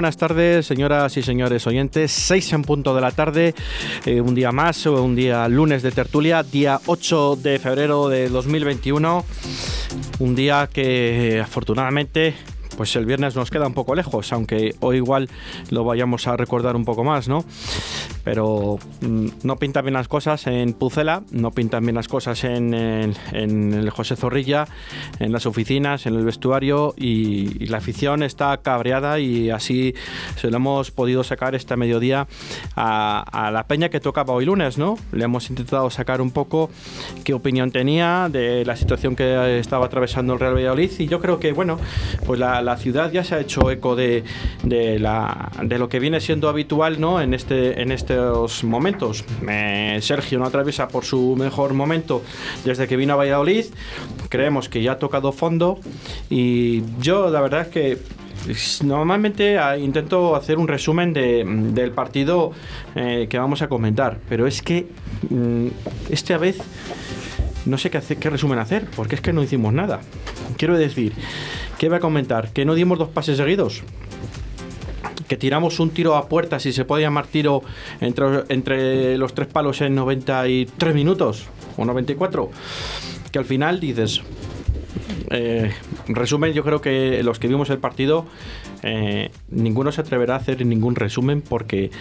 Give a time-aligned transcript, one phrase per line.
[0.00, 2.10] Buenas tardes, señoras y señores oyentes.
[2.10, 3.54] Seis en punto de la tarde,
[4.06, 9.26] eh, un día más, un día lunes de tertulia, día 8 de febrero de 2021.
[10.20, 12.34] Un día que afortunadamente
[12.78, 15.28] pues el viernes nos queda un poco lejos, aunque hoy igual
[15.68, 17.44] lo vayamos a recordar un poco más, ¿no?
[18.30, 22.72] Pero mm, no pintan bien las cosas en Pucela, no pintan bien las cosas en,
[22.72, 24.68] el José Zorrilla,
[25.18, 29.94] en las oficinas, en el vestuario y, la afición está cabreada y así
[30.36, 32.26] se lo hemos podido sacar este mediodía
[32.76, 34.96] a, la peña que tocaba hoy lunes, ¿no?
[35.12, 36.70] Le hemos intentado sacar un poco
[37.24, 41.38] qué opinión tenía de la situación que estaba atravesando el Real Valladolid y yo creo
[41.38, 41.78] que, bueno,
[42.26, 44.22] pues la la ciudad ya se ha hecho eco de,
[44.64, 47.20] la, de lo que viene siendo habitual ¿no?
[47.20, 47.92] en, este, en
[48.64, 49.24] momentos.
[50.00, 52.22] Sergio no atraviesa por su mejor momento
[52.64, 53.66] desde que vino a Valladolid.
[54.28, 55.78] Creemos que ya ha tocado fondo
[56.28, 57.98] y yo la verdad es que
[58.82, 62.52] Normalmente ah, intento hacer un resumen del partido
[62.94, 64.86] eh, que vamos a comentar, pero es que
[65.28, 65.66] mm,
[66.08, 66.58] esta vez
[67.66, 70.00] no sé qué, hacer, qué resumen hacer, porque es que no hicimos nada.
[70.56, 71.12] Quiero decir,
[71.78, 72.52] ¿qué voy a comentar?
[72.52, 73.82] ¿Que no dimos dos pases seguidos?
[75.30, 77.62] Que tiramos un tiro a puerta, si se puede llamar tiro,
[78.00, 82.50] entre, entre los tres palos en 93 minutos o 94,
[83.30, 84.22] que al final dices,
[85.30, 85.70] eh,
[86.08, 88.26] resumen, yo creo que los que vimos el partido,
[88.82, 91.92] eh, ninguno se atreverá a hacer ningún resumen porque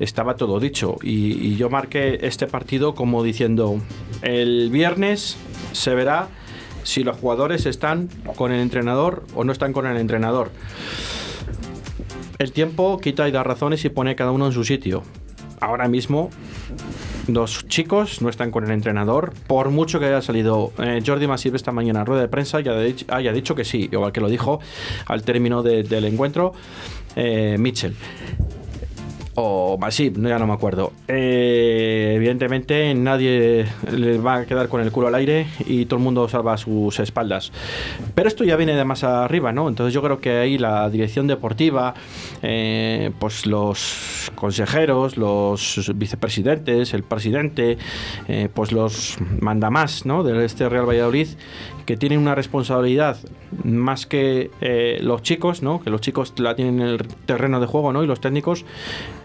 [0.00, 0.96] estaba todo dicho.
[1.04, 3.80] Y, yo marqué este partido como diciendo,
[4.22, 5.36] el viernes
[5.70, 6.26] se verá
[6.82, 10.50] si los jugadores están con el entrenador o no están con el entrenador.
[12.38, 15.02] El tiempo quita y da razones y pone cada uno en su sitio.
[15.60, 16.30] Ahora mismo
[17.28, 21.54] los chicos no están con el entrenador, por mucho que haya salido eh, Jordi Masip
[21.54, 22.68] esta mañana en rueda de prensa y
[23.08, 24.60] haya, dicho que sí, igual que lo dijo
[25.06, 26.52] al término del encuentro
[27.14, 27.94] eh, Mitchell
[29.34, 30.92] o Masip, ya no me acuerdo.
[31.08, 36.04] Eh, evidentemente nadie le va a quedar con el culo al aire y todo el
[36.04, 37.52] mundo salva sus espaldas.
[38.14, 39.68] Pero esto ya viene de más arriba, ¿no?
[39.68, 41.94] Entonces yo creo que ahí la dirección deportiva,
[42.42, 47.78] eh, pues los consejeros, los vicepresidentes, el presidente,
[48.28, 50.22] eh, pues los mandamás, ¿no?
[50.22, 51.28] De este Real Valladolid,
[51.84, 53.18] que tienen una responsabilidad
[53.64, 54.50] más que
[55.00, 55.80] los chicos, ¿no?
[55.80, 58.02] Que los chicos la tienen en el terreno de juego, ¿no?
[58.02, 58.64] Y los técnicos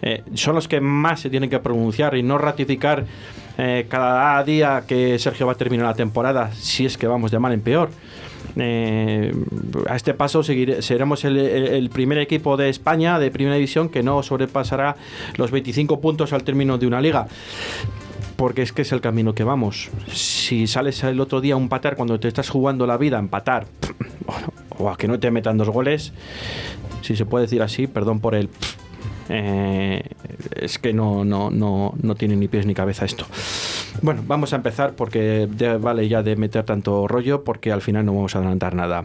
[0.01, 3.05] eh, son los que más se tienen que pronunciar y no ratificar
[3.57, 7.39] eh, cada día que Sergio va a terminar la temporada, si es que vamos de
[7.39, 7.89] mal en peor.
[8.59, 9.33] Eh,
[9.87, 14.95] a este paso seremos el, primer equipo de España de primera división que no sobrepasará
[15.35, 17.27] los 25 puntos al término de una liga.
[18.37, 19.89] Porque es que es el camino que vamos.
[20.07, 23.65] Si sales el otro día a empatar cuando te estás jugando la vida, empatar,
[24.77, 26.13] o a que no te metan dos goles,
[27.01, 28.49] si se puede decir así, perdón por el
[29.29, 30.03] eh,
[30.55, 33.25] es que no, no, no, no tiene ni pies ni cabeza esto.
[34.01, 35.47] Bueno, vamos a empezar porque
[35.79, 39.03] vale ya de meter tanto rollo porque al final no vamos a adelantar nada.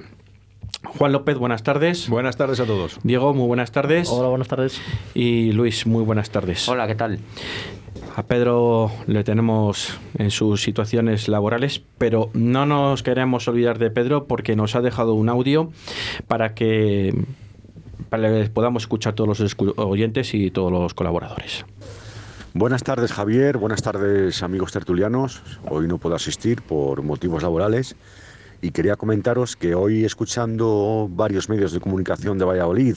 [0.84, 2.08] Juan López, buenas tardes.
[2.08, 2.98] Buenas tardes a todos.
[3.02, 4.08] Diego, muy buenas tardes.
[4.10, 4.80] Hola, buenas tardes.
[5.14, 6.68] Y Luis, muy buenas tardes.
[6.68, 7.20] Hola, ¿qué tal?
[8.14, 14.26] A Pedro le tenemos en sus situaciones laborales, pero no nos queremos olvidar de Pedro
[14.26, 15.70] porque nos ha dejado un audio
[16.26, 17.14] para que
[18.10, 21.64] para que podamos escuchar todos los oyentes y todos los colaboradores.
[22.52, 25.42] Buenas tardes Javier, buenas tardes amigos tertulianos.
[25.70, 27.96] Hoy no puedo asistir por motivos laborales
[28.62, 32.94] y quería comentaros que hoy escuchando varios medios de comunicación de Valladolid,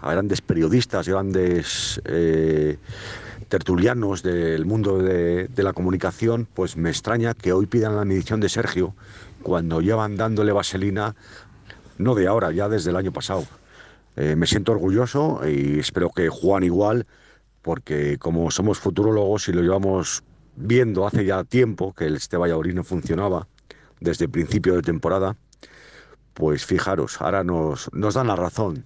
[0.00, 2.78] a grandes periodistas, grandes eh,
[3.48, 8.48] tertulianos del mundo de, la comunicación, pues me extraña que hoy pidan la medición de
[8.48, 8.94] Sergio
[9.42, 11.14] cuando llevan dándole vaselina,
[11.98, 13.44] no de ahora, ya desde el año pasado.
[14.16, 17.06] Eh, me siento orgulloso y espero que Juan igual,
[17.60, 20.24] porque como somos futurólogos y lo llevamos
[20.56, 23.46] viendo hace ya tiempo que este Valladolid no funcionaba
[24.02, 25.36] desde el principio de temporada,
[26.34, 28.84] pues fijaros, ahora nos, nos dan la razón.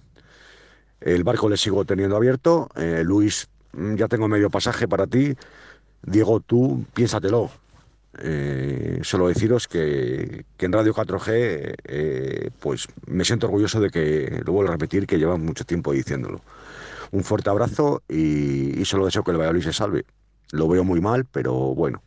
[0.99, 2.69] El barco le sigo teniendo abierto.
[2.75, 5.35] Eh, Luis, mm, ya tengo medio pasaje para ti.
[6.03, 7.51] Diego, tú piénsatelo.
[8.19, 14.53] Eh, solo deciros que, en Radio 4G eh, pues me siento orgulloso de que, lo
[14.53, 16.41] vuelvo a repetir, que llevan mucho tiempo diciéndolo.
[17.11, 20.05] Un fuerte abrazo y, solo deseo que el Valladolid se salve.
[20.51, 22.01] Lo veo muy mal, pero bueno.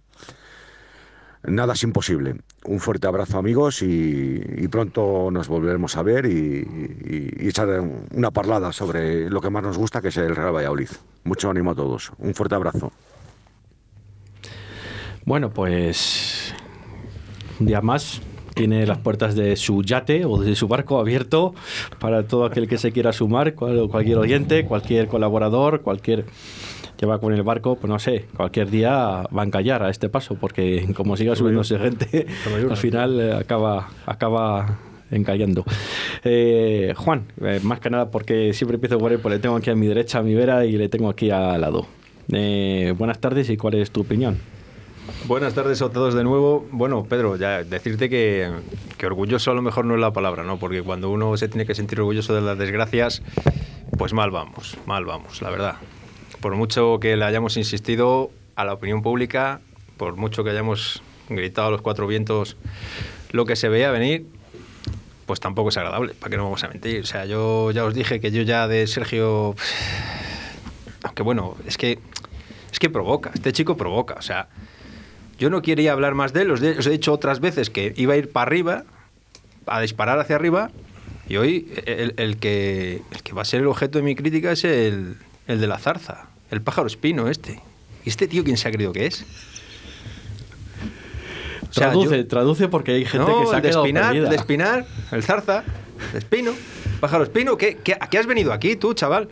[1.44, 2.36] Nada es imposible.
[2.64, 7.68] Un fuerte abrazo amigos y, pronto nos volveremos a ver y, echar
[8.14, 10.88] una parlada sobre lo que más nos gusta, que es el Real Valladolid.
[11.24, 12.12] Mucho ánimo a todos.
[12.18, 12.92] Un fuerte abrazo.
[15.24, 16.54] Bueno, pues
[17.58, 18.22] un día más
[18.54, 21.54] tiene las puertas de su yate o de su barco abierto
[21.98, 26.26] para todo aquel que se quiera sumar, cualquier oyente, cualquier colaborador, cualquier
[27.00, 30.10] que va con el barco, pues no sé, cualquier día va a encallar a este
[30.10, 32.26] paso, porque como siga subiéndose gente,
[32.68, 34.78] al final eh, acaba, acaba
[35.10, 35.64] encallando.
[36.22, 39.70] Eh, Juan, eh, más que nada porque siempre empiezo por él, pues le tengo aquí
[39.70, 41.86] a mi derecha, a mi vera, y le tengo aquí al lado.
[42.28, 44.36] buenas tardes y cuál es tu opinión.
[45.26, 46.68] Buenas tardes a todos de nuevo.
[46.70, 48.50] Bueno, Pedro, ya decirte que,
[48.98, 50.58] que, orgulloso a lo mejor no es la palabra, ¿no?
[50.58, 53.22] Porque cuando uno se tiene que sentir orgulloso de las desgracias,
[53.96, 55.76] pues mal vamos, mal vamos, la verdad
[56.40, 59.60] por mucho que le hayamos insistido a la opinión pública,
[59.96, 62.56] por mucho que hayamos gritado a los cuatro vientos
[63.32, 64.26] lo que se veía venir,
[65.26, 67.02] pues tampoco es agradable, ¿para qué no vamos a mentir?
[67.02, 69.54] O sea, yo ya os dije que yo ya de Sergio,
[71.04, 71.98] aunque bueno, es que
[72.72, 74.48] es que provoca, este chico provoca, o sea,
[75.38, 78.16] yo no quería hablar más de él, os, he dicho otras veces que iba a
[78.16, 78.84] ir para arriba,
[79.66, 80.70] a disparar hacia arriba,
[81.28, 84.64] y hoy el, que, el que va a ser el objeto de mi crítica es
[84.64, 85.16] el,
[85.46, 86.29] el de la zarza.
[86.50, 87.60] El pájaro espino este.
[88.04, 89.24] ¿Y este tío quién se ha creído que es?
[91.72, 95.64] traduce, traduce porque hay gente que se ha de espinar, de espinar, el zarza,
[96.12, 96.52] de espino,
[97.00, 97.56] pájaro espino.
[97.56, 99.28] ¿Qué, qué, a qué has venido aquí tú, chaval?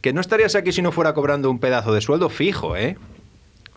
[0.00, 2.96] Que no estarías aquí si no fuera cobrando un pedazo de sueldo fijo, ¿eh?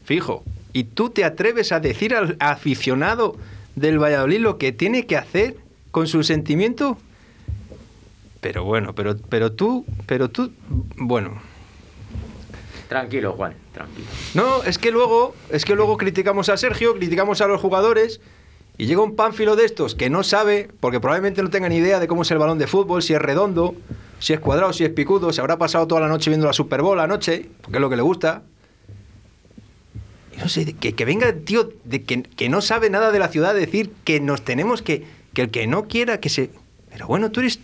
[0.03, 0.43] Fijo.
[0.73, 3.35] Y tú te atreves a decir al aficionado
[3.75, 5.57] del Valladolid lo que tiene que hacer
[5.91, 6.97] con su sentimiento.
[8.39, 10.51] Pero bueno, pero, pero tú, pero tú,
[10.95, 11.41] bueno,
[12.91, 14.05] Tranquilo, Juan, tranquilo.
[14.33, 18.19] No, es que luego, es que luego criticamos a Sergio, criticamos a los jugadores
[18.77, 22.01] y llega un pánfilo de estos que no sabe, porque probablemente no tenga ni idea
[22.01, 23.75] de cómo es el balón de fútbol, si es redondo,
[24.19, 26.81] si es cuadrado, si es picudo, se habrá pasado toda la noche viendo la Super
[26.81, 28.43] Bowl anoche, porque es lo que le gusta.
[30.35, 33.29] Y no sé, que, venga el tío de que, que, no sabe nada de la
[33.29, 36.49] ciudad a decir que nos tenemos que, que el que no quiera que se...
[36.89, 37.61] Pero bueno, tú eres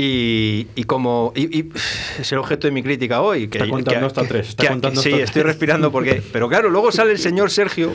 [0.00, 1.70] Y, como y,
[2.20, 3.48] es el objeto de mi crítica hoy.
[3.48, 4.54] Que, está contando hasta tres.
[4.94, 6.22] sí, estoy respirando porque.
[6.32, 7.92] Pero claro, luego sale el señor Sergio,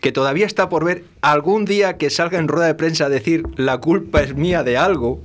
[0.00, 3.42] que todavía está por ver algún día que salga en rueda de prensa a decir
[3.56, 5.20] la culpa es mía de algo.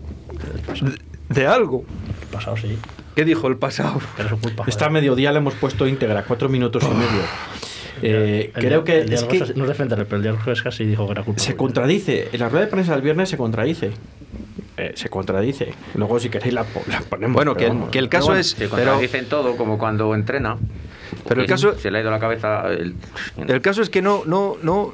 [1.30, 1.86] De, algo.
[2.22, 2.76] El pasado sí.
[3.16, 4.00] ¿Qué dijo el pasado?
[4.16, 7.22] Pero su culpa, Esta mediodía le hemos puesto íntegra, cuatro minutos y medio.
[8.02, 11.40] Eh, creo que, es que no defenderle, pero el día casi dijo que era culpa.
[11.40, 12.30] Se contradice.
[12.32, 13.92] En la rueda de prensa del viernes se contradice.
[14.78, 15.74] Eh, se contradice.
[15.96, 17.34] Luego, si queréis, la, ponemos.
[17.34, 17.66] Bueno, que,
[17.98, 18.52] el caso es.
[18.52, 20.58] Se contradicen todo, como cuando entrena.
[21.28, 21.78] Pero el caso.
[21.78, 22.70] Se le ha ido la cabeza.
[22.70, 22.96] El,
[23.48, 24.94] el caso es que no, no, no,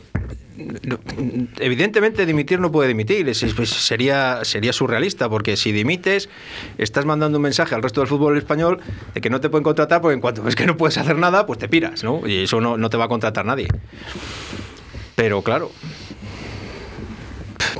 [1.60, 3.26] evidentemente dimitir no puede dimitir,
[3.56, 6.30] pues, sería, sería surrealista, porque si dimites,
[6.78, 8.80] estás mandando un mensaje al resto del fútbol español
[9.14, 11.46] de que no te pueden contratar, porque en cuanto ves que no puedes hacer nada,
[11.46, 12.26] pues te piras, ¿no?
[12.28, 13.68] Y eso no, no te va a contratar nadie.
[15.16, 15.72] Pero claro,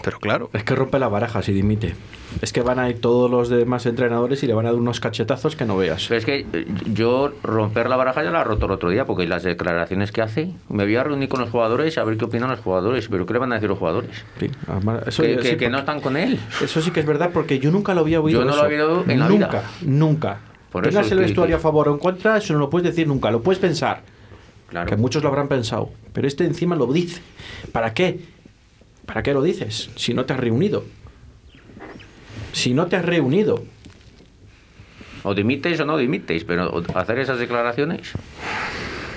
[0.02, 0.50] pero claro.
[0.54, 1.96] Es que rompe la baraja si dimite.
[2.42, 5.00] Es que van a ir todos los demás entrenadores y le van a dar unos
[5.00, 6.06] cachetazos que no veas.
[6.08, 9.06] Pero es que eh, yo romper la baraja ya la he roto el otro día,
[9.06, 12.26] porque las declaraciones que hace, me voy a reunir con los jugadores a ver qué
[12.26, 14.26] opinan los jugadores, pero ¿qué le van a decir los jugadores?
[14.40, 16.40] que, no están con él.
[16.62, 18.42] Eso sí que es verdad, porque yo nunca lo había oído.
[18.42, 20.40] Yo no lo había oído en la nunca, Nunca,
[20.72, 23.32] Por Tengas el vestuario a favor o en contra, eso no lo puedes decir nunca,
[23.32, 24.02] lo puedes pensar.
[24.70, 24.90] Claro.
[24.90, 25.92] Que muchos lo habrán pensado.
[26.14, 27.22] Pero este encima lo dice.
[27.72, 28.20] ¿Para qué?
[29.06, 30.86] ¿Para qué lo dices si no te has reunido?
[32.52, 33.64] Si no te has reunido.
[35.24, 38.12] O dimitéis o no dimitéis, pero hacer esas declaraciones,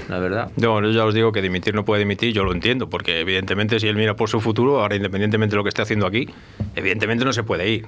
[0.09, 0.51] la verdad.
[0.57, 3.81] No, yo ya os digo que dimitir no puede dimitir, yo lo entiendo, porque evidentemente
[3.81, 6.29] si él mira por su futuro, ahora independientemente de lo que esté haciendo aquí,
[6.77, 7.87] evidentemente no se puede ir.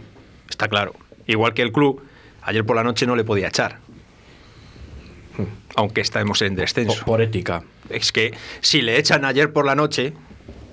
[0.50, 0.94] Está claro.
[1.26, 2.02] Igual que el club,
[2.42, 3.78] ayer por la noche no le podía echar.
[5.76, 7.04] Aunque estamos en descenso.
[7.04, 7.62] por ética.
[7.88, 10.12] Es que si le echan ayer por la noche,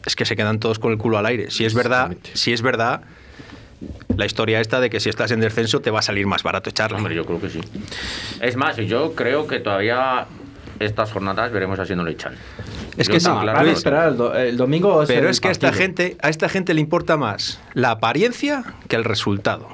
[0.05, 1.51] es que se quedan todos con el culo al aire.
[1.51, 3.01] Si es verdad, si es verdad,
[4.15, 6.69] la historia esta de que si estás en descenso te va a salir más barato
[6.69, 6.97] echarla.
[6.97, 7.61] Hombre, yo creo que sí.
[8.39, 10.27] Es más, yo creo que todavía
[10.79, 12.35] estas jornadas veremos así no lo echan.
[12.97, 15.03] Es que sí, claro, esperar el, domingo.
[15.07, 18.95] pero es que a esta gente, a esta gente le importa más la apariencia que
[18.95, 19.67] el resultado.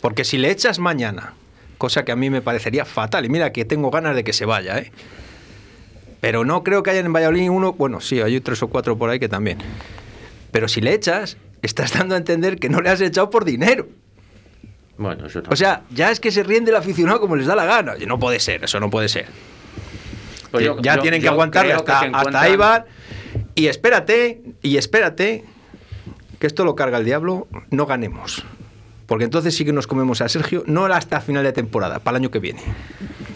[0.00, 1.34] Porque si le echas mañana,
[1.78, 4.44] cosa que a mí me parecería fatal, y mira que tengo ganas de que se
[4.44, 4.92] vaya, ¿eh?
[6.20, 9.10] Pero no creo que haya en Valladolid uno, bueno, sí, hay tres o cuatro por
[9.10, 9.58] ahí que también.
[10.50, 13.88] Pero si le echas, estás dando a entender que no le has echado por dinero.
[14.98, 17.64] Bueno, eso O sea, ya es que se ríen del aficionado como les da la
[17.64, 17.94] gana.
[17.98, 19.26] Y no puede ser, eso no puede ser.
[20.50, 22.86] Pues ya tienen que aguantar hasta, hasta
[23.54, 25.44] Y espérate, y espérate,
[26.38, 28.44] que esto lo carga el diablo, no ganemos.
[29.10, 32.22] Porque entonces sí que nos comemos a Sergio, no hasta final de temporada, para el
[32.22, 32.60] año que viene.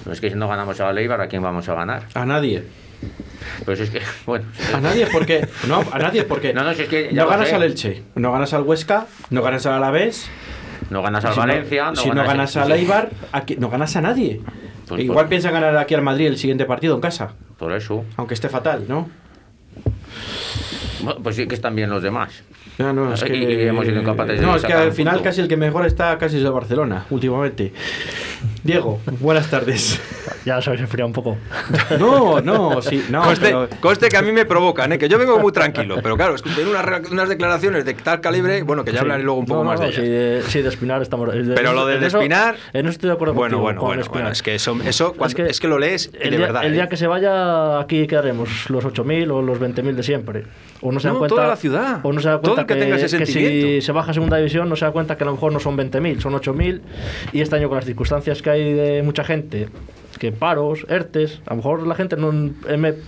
[0.09, 2.04] es que si no ganamos a Leibar, ¿a quién vamos a ganar?
[2.14, 2.62] A nadie.
[3.64, 4.45] Pues es que, bueno.
[4.73, 5.49] A nadie porque.
[5.66, 6.54] No, a nadie porque.
[6.54, 9.73] No, no, es que no ganas al Elche, no ganas al Huesca, no ganas al
[9.73, 10.31] Alavés.
[10.90, 11.90] No ganas al Valencia.
[11.90, 14.43] No, si no ganas al Eibar, aquí, no ganas a nadie.
[14.87, 17.33] Pues Igual piensa ganar aquí al Madrid el siguiente partido en casa.
[17.59, 18.04] Por eso.
[18.16, 19.11] Aunque esté fatal, ¿no?
[21.21, 22.45] pues sí que están bien los demás.
[22.78, 25.87] No, es que, hemos sido incapaces no, es que al final casi el que mejor
[25.87, 27.73] está casi es el Barcelona, últimamente.
[28.62, 30.00] Diego, buenas tardes.
[30.45, 31.38] Ya se habéis enfriado un poco.
[31.99, 33.23] No, no, sí, no.
[33.81, 34.99] Coste, que a mí me provocan, ¿eh?
[34.99, 38.85] que yo vengo muy tranquilo, pero claro, tener unas, unas declaraciones de tal calibre, bueno,
[38.85, 40.45] que ya hablaré luego un poco más de ellas.
[40.49, 41.31] Sí, de, Espinar estamos.
[41.54, 42.57] pero lo de, Espinar.
[42.75, 45.61] no estoy de acuerdo bueno, bueno, bueno, bueno, es que eso, eso es, que, es
[45.61, 46.64] que lo lees el de día, verdad.
[46.66, 46.88] El día ¿eh?
[46.90, 50.45] que se vaya, aquí quedaremos los 8.000 o los 20.000 de siempre.
[50.87, 51.35] O no se da cuenta.
[51.35, 52.00] Toda la ciudad.
[52.03, 54.76] O no se da cuenta que, que, que si se baja a segunda división, no
[54.76, 56.83] se da cuenta que a lo mejor no son 20.000, son 8.000.
[57.33, 59.71] Y este año, con las circunstancias que hay de mucha gente
[60.19, 62.33] que paros, ERTES, a lo mejor la gente no,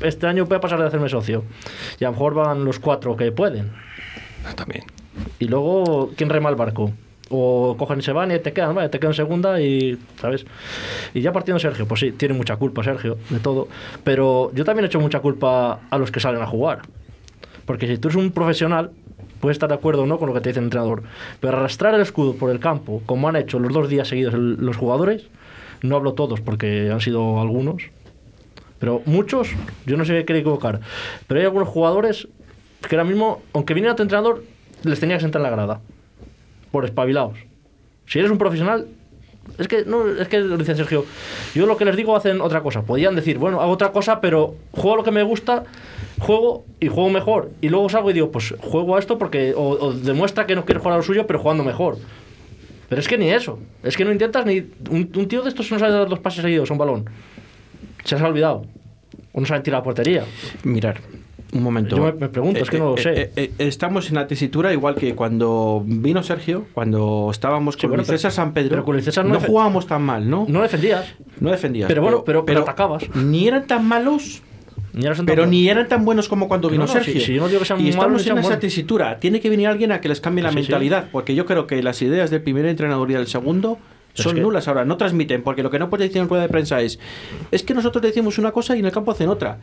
[0.02, 1.45] este año puede pasar de hacerme socio
[2.00, 3.71] y a lo mejor van los cuatro que pueden.
[4.47, 4.85] Ah, también.
[5.38, 6.92] Y luego, ¿quién rema el barco?
[7.28, 10.47] O cogen y se van y te quedan, te quedan segunda y, ¿sabes?
[11.12, 13.68] Y ya partiendo Sergio, pues sí, tiene mucha culpa Sergio de todo,
[14.02, 16.83] pero yo también he hecho mucha culpa a los que salen a jugar.
[17.66, 18.92] Porque si tú eres un profesional,
[19.40, 21.02] puedes estar de acuerdo o no con lo que te dice el entrenador,
[21.40, 24.76] pero arrastrar el escudo por el campo, como han hecho los dos días seguidos los
[24.76, 25.26] jugadores,
[25.82, 27.82] no hablo todos porque han sido algunos,
[28.78, 29.50] pero muchos,
[29.85, 30.80] yo no sé qué quiere equivocar,
[31.26, 32.28] pero hay algunos jugadores
[32.88, 34.44] que ahora mismo, aunque viniera tu entrenador,
[34.82, 35.80] les tenía que sentar en la grada,
[36.70, 37.38] por espabilados.
[38.06, 38.87] Si eres un profesional,
[39.58, 41.04] es que, no, es que dice Sergio,
[41.54, 42.82] yo lo que les digo hacen otra cosa.
[42.82, 45.64] Podían decir, bueno, hago otra cosa, pero juego lo que me gusta,
[46.18, 47.50] juego y juego mejor.
[47.61, 50.80] Y luego salgo y digo, pues juego a esto porque, o, demuestra que no quiere
[50.80, 51.99] jugar a lo suyo, pero jugando mejor.
[52.88, 53.58] Pero es que ni eso.
[53.82, 54.64] Es que no intentas ni.
[54.90, 57.11] Un, tío de estos no sabe dar dos pases seguidos a un balón.
[58.04, 58.64] Se ha olvidado.
[59.32, 60.25] O no sabe tirar la portería.
[60.62, 61.00] Mirar.
[61.52, 61.96] Un momento.
[61.96, 63.12] Yo me, pregunto, es que no lo eh, sé.
[63.23, 68.30] Eh, eh, estamos en la tesitura igual que cuando vino Sergio, cuando estábamos con César
[68.30, 68.85] San Pedro.
[68.85, 70.46] Pero no, jugábamos tan mal, ¿no?
[70.49, 71.14] No defendías.
[71.40, 71.88] No defendías.
[71.88, 73.04] Pero bueno, pero, pero atacabas.
[73.14, 74.42] Ni eran tan malos
[75.26, 77.48] pero ni eran tan buenos como cuando vino Sergio.
[77.78, 79.18] y estamos en esa tesitura.
[79.18, 82.00] Tiene que venir alguien a que les cambie la mentalidad, porque yo creo que las
[82.02, 83.78] ideas del primer entrenador y del segundo
[84.14, 86.80] son nulas ahora, no transmiten, porque lo que no puede decir en rueda de prensa
[86.80, 86.98] es,
[87.50, 89.58] es que nosotros decimos una cosa y en el campo hacen otra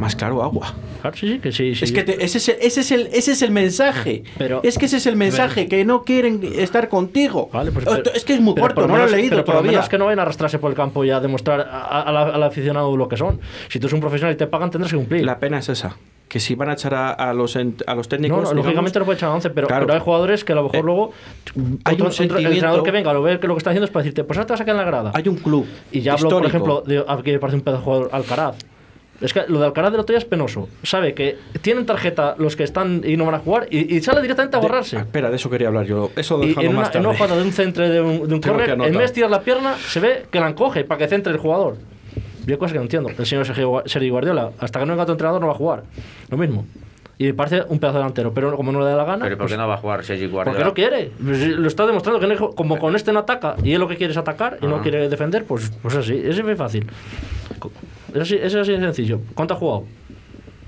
[0.00, 0.74] más claro agua.
[1.02, 1.70] Claro, sí, sí, que sí.
[1.70, 4.24] Es que ese, es el, ese, es el, ese es el mensaje.
[4.38, 7.48] Pero, es que ese es el mensaje, que no quieren estar contigo.
[7.52, 9.60] Vale, pues, es que es muy corto, no lo he leído pero todavía.
[9.60, 12.42] Por lo menos que no vayan a arrastrarse por el campo y a demostrar al
[12.42, 13.40] aficionado lo que son.
[13.68, 15.24] Si tú eres un profesional y te pagan, tendrás que cumplir.
[15.24, 15.96] La pena es esa
[16.30, 18.44] que si van a echar a, los, a los técnicos.
[18.44, 20.78] No, lógicamente no puede echar a 11, pero, pero, hay jugadores que a lo mejor
[20.78, 21.12] eh, luego.
[21.84, 23.90] Hay un sentimiento, el entrenador que venga, lo ve que lo que está haciendo es
[23.90, 25.10] para decirte, pues ahora te vas a quedar en la grada.
[25.12, 25.66] Hay un club.
[25.90, 28.56] Y ya hablo, por ejemplo, de que parece un pedazo de jugador Alcaraz.
[29.20, 30.68] Es que lo de Alcaraz del otro día es penoso.
[30.82, 34.56] Sabe que tienen tarjeta los que están y no van a jugar y, sale directamente
[34.56, 34.96] a borrarse.
[34.96, 36.10] Ah, espera, de eso quería hablar yo.
[36.16, 38.40] Eso lo y en una, en una jugada de un centro de un, de un
[38.40, 41.32] corner, en vez de tirar la pierna, se ve que la encoge para que centre
[41.32, 41.76] el jugador.
[42.46, 43.10] Yo hay cosas que no entiendo.
[43.16, 45.84] El señor Sergio Guardiola, hasta que no venga otro entrenador, no va a jugar.
[46.30, 46.66] Lo mismo.
[47.18, 49.24] Y me parece un pedazo delantero, pero como no le da la gana.
[49.24, 50.58] ¿Pero por qué pues no va a jugar Sergio Guardiola?
[50.58, 51.12] Porque no quiere.
[51.22, 54.12] Pues, lo está demostrando que como con este no ataca y él lo que quiere
[54.12, 54.82] es atacar y no ah.
[54.82, 56.18] quiere defender, pues, pues así.
[56.24, 56.86] Es muy fácil.
[58.14, 59.20] Eso es así de sencillo.
[59.34, 59.84] ¿Cuánto ha jugado?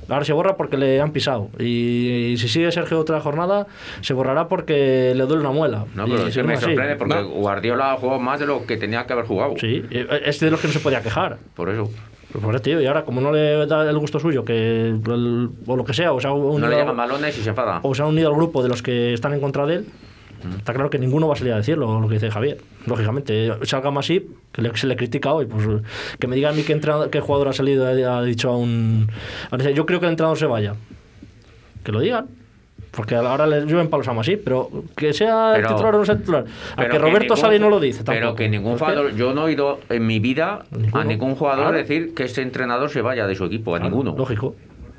[0.08, 1.48] Ahora se borra porque le han pisado.
[1.58, 3.66] Y, si sigue Sergio otra jornada,
[4.00, 5.86] se borrará porque le duele una muela.
[5.94, 9.12] No, pero se me sorprende porque Guardiola ha jugado más de lo que tenía que
[9.12, 9.54] haber jugado.
[9.58, 11.38] Sí, es de los que no se podía quejar.
[11.54, 11.90] Por eso.
[12.40, 14.94] Por eso, tío, y ahora como no le da el gusto suyo, que
[15.66, 17.80] o lo que sea, o sea, no le llegan balones y se enfada.
[17.82, 19.86] O se ha unido al grupo de los que están en contra de él,
[20.58, 22.58] Está claro que ninguno va a salir a decirlo, lo que dice Javier.
[22.86, 25.66] Lógicamente, salga Masip, que se le critica hoy, pues
[26.18, 26.80] que me diga a mí qué,
[27.10, 29.08] qué jugador ha salido ha dicho a un...
[29.74, 30.74] Yo creo que el entrenador se vaya.
[31.84, 32.26] Que lo digan.
[32.92, 36.18] Porque ahora le llueven palos a Masip, pero que sea el titular o no sea
[36.18, 36.44] titular.
[36.76, 38.04] A que Roberto sale y no lo dice.
[38.04, 42.14] Pero que ningún jugador, yo no he oído en mi vida a ningún jugador decir
[42.14, 44.14] que este entrenador se vaya de su equipo, a ninguno.
[44.16, 44.54] Lógico.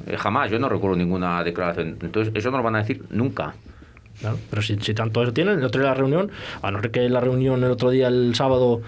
[0.08, 1.98] Eh, jamás, yo no recuerdo ninguna declaración.
[2.02, 3.54] Entonces, eso no lo van a decir nunca.
[4.24, 6.92] Claro, pero si, si tanto eso tienen, el otro día la reunión, a no ser
[6.92, 8.82] que la reunión el otro día, el sábado,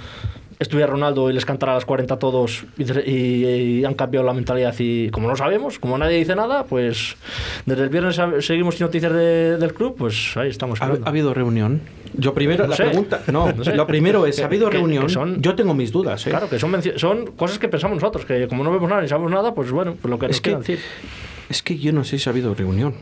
[0.60, 4.26] estuviera Ronaldo y les cantara a las 40 a todos y, y- y han cambiado
[4.26, 7.18] la mentalidad y como no sabemos, como nadie dice nada, pues
[7.66, 10.82] desde el viernes seguimos sin noticias de- del club, pues ahí estamos.
[10.82, 11.82] ¿Ha, ha habido reunión?
[12.14, 12.86] Yo primero, No la sé.
[12.86, 13.76] pregunta, no, No sé.
[13.76, 15.08] lo primero es, ¿ha habido que- reunión?
[15.08, 16.30] que son- Yo tengo mis dudas, ¿eh?
[16.30, 19.32] Claro, que son, son cosas que pensamos nosotros, que como no vemos nada ni sabemos
[19.34, 20.80] nada, pues bueno, pues lo que nos es, que, decir.
[21.50, 22.94] es que yo no sé si ha habido reunión.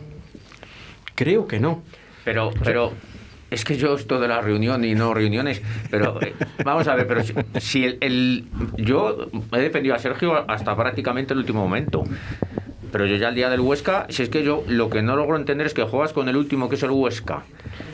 [1.16, 1.84] Creo que no.
[2.26, 2.92] Pero, pero
[3.52, 5.62] es que yo esto de la reunión y no reuniones,
[5.92, 6.34] pero eh,
[6.66, 8.46] vamos a ver, pero si, si el, el-
[8.78, 12.04] yo he defendido a Sergio hasta prácticamente el último momento.
[12.94, 15.36] Pero yo ya el día del Huesca, si es que yo lo que no logro
[15.36, 17.44] entender es que juegas con el último que es el Huesca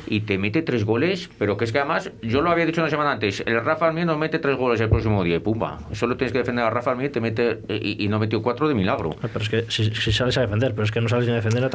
[0.07, 2.89] y te mete tres goles, pero que es que además, yo lo había dicho una
[2.89, 5.79] semana antes, el Rafa Almier nos mete tres goles el próximo día y pumba.
[5.93, 8.41] Solo tienes que defender a Rafa Almier y te mete eh, y, y no metió
[8.41, 9.15] cuatro de milagro.
[9.21, 11.35] Pero es que si, si sales a defender, pero es que no sales ni a
[11.35, 11.69] defender.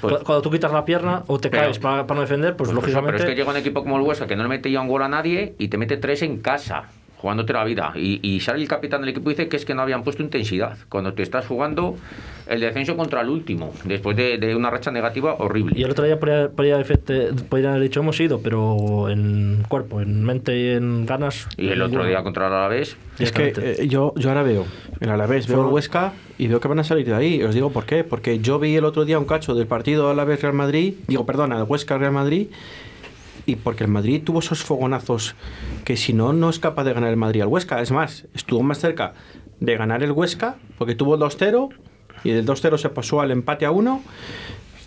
[0.00, 2.56] Pues- Cu- Cuando tú quitas la pierna o te Pero- caes para, para no defender,
[2.56, 3.12] pues, Pues eso, lógicamente.
[3.18, 4.88] pero es que llega un equipo como el Huesca que no le mete ya un
[4.88, 6.84] gol a nadie y te mete tres en casa,
[7.20, 7.92] jugándote la vida.
[7.94, 10.22] Y, y sale el capitán del equipo y dice que es que no habían puesto
[10.22, 10.78] intensidad.
[10.88, 11.96] Cuando te estás jugando
[12.48, 15.78] el descenso contra el último, después de, de una racha negativa horrible.
[15.78, 20.00] Y el otro día podría, podría, efecte- podría haber dicho hemos ido, pero en cuerpo,
[20.00, 21.46] en mente y en ganas.
[21.56, 24.64] Y el otro día contra el Alavés, Es que eh, yo, yo ahora veo
[25.00, 27.42] el Alavés, veo el Huesca y veo que van a salir de ahí.
[27.42, 28.02] Os digo por qué.
[28.02, 31.64] Porque yo vi el otro día un cacho del partido Alavés-Real Madrid, digo, perdona, el
[31.64, 32.48] Huesca-Real Madrid,
[33.50, 35.34] y porque el Madrid tuvo esos fogonazos
[35.84, 37.80] que si no, no es capaz de ganar el Madrid al Huesca.
[37.80, 39.14] Es más, estuvo más cerca
[39.58, 41.70] de ganar el Huesca porque tuvo el 2-0
[42.24, 44.02] y del 2-0 se pasó al empate a 1.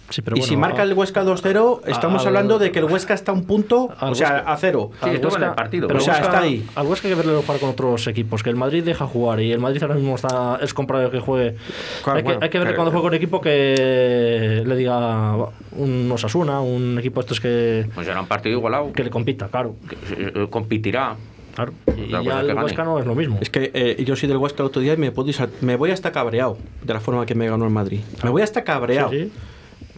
[0.09, 2.79] Sí, pero y bueno, si marca a- el Huesca 2-0, estamos al- hablando de que
[2.79, 4.91] el Huesca está a un punto, o sea, Huesca- a cero.
[5.01, 5.87] Sí, al estuvo en el partido.
[5.87, 6.65] pero O sea, Huesca- está ahí.
[6.75, 9.51] Al Huesca hay que verlo jugar con otros equipos, que el Madrid deja jugar y
[9.51, 11.55] el Madrid ahora mismo está, es comprado que juegue.
[12.03, 14.75] Claro, hay, que, bueno, hay que verle pero- cuando juegue con un equipo que le
[14.75, 15.35] diga
[15.77, 19.75] un Osasuna, un equipo estos que, pues será un partido igualado, que le compita, claro.
[19.89, 19.95] que
[20.43, 21.15] eh, competirá.
[21.55, 21.73] claro.
[21.95, 22.63] Y ya que el gane.
[22.63, 23.37] Huesca no es lo mismo.
[23.41, 25.29] Es que eh, yo soy del Huesca el otro día y me, puedo
[25.61, 28.01] me voy hasta cabreado de la forma que me ganó el Madrid.
[28.23, 29.09] Me voy hasta cabreado.
[29.11, 29.31] Sí, sí.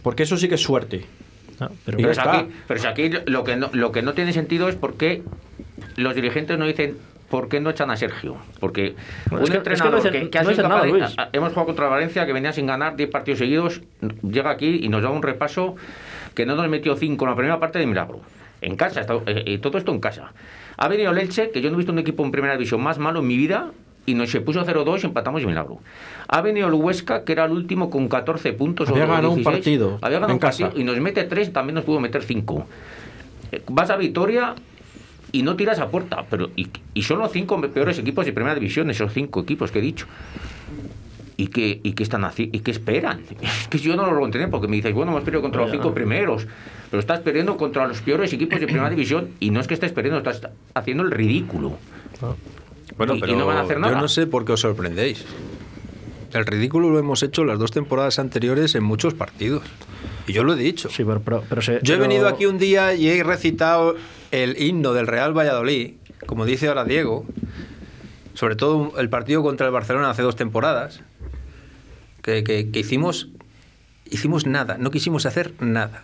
[0.06, 1.04] Porque eso sí que es suerte.
[1.58, 4.68] Ah, pero Pero aquí, pero si aquí lo que no, lo que no tiene sentido
[4.68, 5.24] es por qué
[5.96, 6.96] los dirigentes no dicen
[7.28, 8.36] por qué no echan a Sergio.
[8.60, 8.94] Porque
[9.32, 10.82] un es que- es que no entrenador que, que ha no sido dicen capaz nada,
[10.84, 11.14] de- Luis.
[11.18, 13.80] a- hemos jugado contra Valencia que venía sin ganar 10 partidos seguidos,
[14.22, 15.74] llega aquí y nos da un repaso
[16.36, 18.20] que no nos metió 5 en la primera parte de milagro.
[18.60, 20.32] En casa, está- eh, eh, todo esto en casa.
[20.76, 22.98] Ha venido el Elche, que yo no he visto un equipo en primera división más
[23.00, 23.72] malo en mi vida,
[24.06, 25.78] y nos se puso 0-2 y empatamos de milagro.
[26.28, 28.88] Ha venido el Huesca, que era el último con 14 puntos.
[28.88, 29.56] o Había ganado un 16.
[29.56, 30.80] partido Había ganado en un partido casa.
[30.80, 32.66] y nos mete 3, también nos pudo meter 5.
[33.68, 34.54] Vas a Vitoria
[35.32, 38.54] y no tiras a puerta, pero y, y son los cinco peores equipos de primera
[38.54, 40.06] división, esos cinco equipos que he dicho.
[41.38, 42.56] ¿Y qué, y qué están haciendo?
[42.56, 43.20] ¿Y qué esperan?
[43.42, 45.70] Es que yo no lo logro entender porque me dices, bueno, hemos perdido contra los
[45.70, 45.76] Ya.
[45.76, 46.46] cinco primeros,
[46.90, 49.92] pero estás perdiendo contra los peores equipos de primera división y no es que estés
[49.92, 51.76] perdiendo, estás haciendo el ridículo.
[52.96, 53.94] Bueno, Y- y pero no van a hacer nada.
[53.94, 55.24] yo no sé por qué os sorprendéis.
[56.32, 59.62] El ridículo lo hemos hecho las dos temporadas anteriores en muchos partidos.
[60.26, 60.88] Y yo lo he dicho.
[60.90, 63.94] Sí, pero, pero, pero se- Yo he venido aquí un día y he recitado
[64.32, 65.94] el himno del Real Valladolid,
[66.26, 67.24] como dice ahora Diego,
[68.34, 71.00] sobre todo el partido contra el Barcelona hace dos temporadas,
[72.22, 73.28] que, que- que hicimos,
[74.10, 76.02] hicimos nada, no quisimos hacer nada.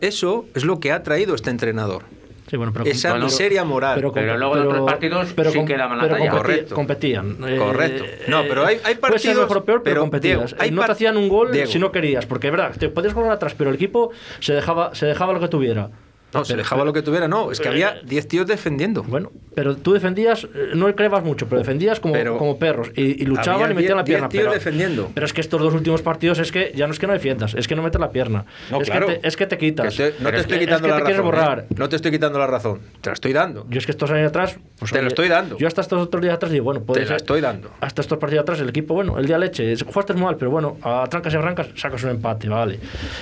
[0.00, 2.04] Eso es lo que ha traído este entrenador.
[2.50, 4.10] Sí, bueno, pero Esa Bueno, miseria moral.
[4.12, 6.74] Pero luego en otros partidos sí com- que daban la pero Correcto.
[6.74, 7.36] competían.
[7.46, 8.04] Eh, Correcto.
[8.26, 10.38] No, pero hay- hay puede ser partidos- mejor o peor, pero, pero, competías.
[10.50, 11.70] Diego, hay no te hacían un gol Diego.
[11.70, 14.10] si no querías, porque es verdad, te podías jugar atrás, pero el equipo
[14.40, 15.90] se dejaba, se dejaba lo que tuviera.
[16.32, 19.02] No, se dejaba lo que tuviera, no, es que había 10 tíos defendiendo.
[19.02, 23.22] Bueno, pero tú defendías, eh, no creabas mucho, pero defendías como, Pero como perros y,
[23.22, 24.28] y luchaban y metían la pierna.
[24.28, 25.10] tíos pero, defendiendo.
[25.14, 27.54] pero es que estos dos últimos partidos es que ya no es que no defiendas,
[27.54, 28.44] es que no metes la pierna.
[28.70, 29.06] No, es, claro.
[29.08, 29.96] que te, es que te quitas.
[29.96, 31.30] Que te- no Pero te es estoy quitando es que la te quieres razón.
[31.30, 31.58] borrar.
[31.60, 31.74] ¿eh?
[31.76, 32.80] No te estoy quitando la razón.
[33.00, 33.66] Te la estoy dando.
[33.68, 34.56] Yo es que estos años atrás.
[34.78, 35.58] Pues, Te lo estoy dando.
[35.58, 37.70] Yo hasta estos otros días atrás digo, bueno, puede Te la estoy dando.
[37.80, 41.06] Hasta estos partidos atrás, el equipo, bueno, el día leche, jugaste mal, pero bueno, a
[41.10, 42.78] trancas y arrancas sacas un empate, vale.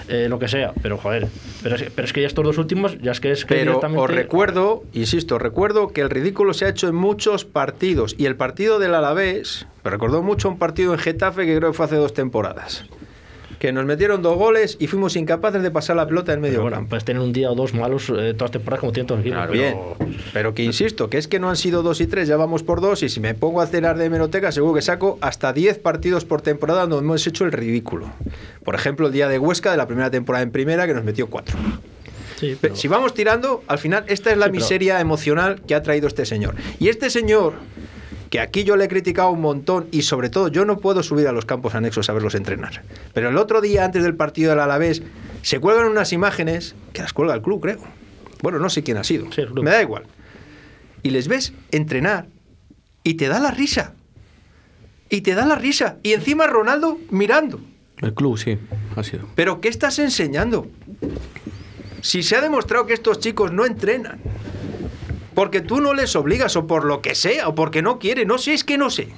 [0.09, 1.27] Eh, lo que sea, pero joder.
[1.63, 3.73] Pero es, pero es que ya estos dos últimos, ya es que es que Pero
[3.73, 4.03] directamente.
[4.03, 8.15] os recuerdo, insisto, recuerdo que el ridículo se ha hecho en muchos partidos.
[8.19, 11.77] Y el partido del Alavés, me recordó mucho un partido en Getafe que creo que
[11.77, 12.85] fue hace dos temporadas.
[13.59, 16.63] Que nos metieron dos goles y fuimos incapaces de pasar la pelota en medio Pero
[16.63, 16.91] bueno, campo.
[16.91, 19.37] puedes tener un día o dos malos eh, todas las temporadas como tienen todos equipos.
[19.37, 22.29] Claro, pero- Bien, pero que insisto, que es que no han sido dos y tres,
[22.29, 23.03] ya vamos por dos.
[23.03, 26.41] Y si me pongo a cenar de hemeroteca, seguro que saco hasta 10 partidos por
[26.41, 28.07] temporada donde hemos hecho el ridículo.
[28.63, 31.27] Por ejemplo, el día de Huesca de la primera temporada en primera, que nos metió
[31.29, 31.59] cuatro.
[32.39, 35.63] Sí, Pe- pero- Si vamos tirando, al final esta es la Sí, pero- miseria emocional
[35.67, 36.55] que ha traído este señor.
[36.79, 37.55] Y este señor,
[38.31, 41.27] que aquí yo le he criticado un montón y sobre todo yo no puedo subir
[41.29, 42.83] a los campos anexos a verlos entrenar.
[43.15, 45.03] Pero el otro día, antes del partido del Alavés,
[45.43, 47.79] se cuelgan unas imágenes que las cuelga el club, creo.
[48.43, 49.33] Bueno, no sé quién ha sido.
[49.33, 49.65] Sí, el club.
[49.65, 50.05] Me da igual.
[51.03, 52.27] Y les ves entrenar
[53.03, 53.95] y te da la risa.
[55.11, 55.97] Y te da la risa.
[56.03, 57.61] Y encima Ronaldo mirando.
[58.03, 58.59] El club, sí,
[58.95, 59.27] ha sido.
[59.35, 60.69] ¿Pero qué estás enseñando?
[62.01, 64.21] Si se ha demostrado que estos chicos no entrenan,
[65.35, 68.39] porque tú no les obligas o por lo que sea, o porque no quieren, no
[68.39, 69.09] sé, es que no sé.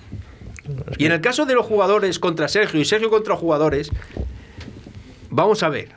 [0.99, 3.91] Y en el caso de los jugadores contra Sergio y Sergio contra jugadores,
[5.31, 5.93] vamos a ver.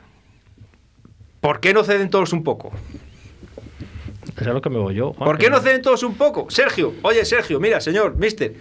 [1.40, 2.72] ¿Por qué no ceden todos un poco?
[4.34, 5.12] Eso es lo que me voy yo.
[5.12, 6.50] Juan, ¿Por qué no ceden todos un poco?
[6.50, 8.54] Sergio, oye Sergio, mira, señor, mister,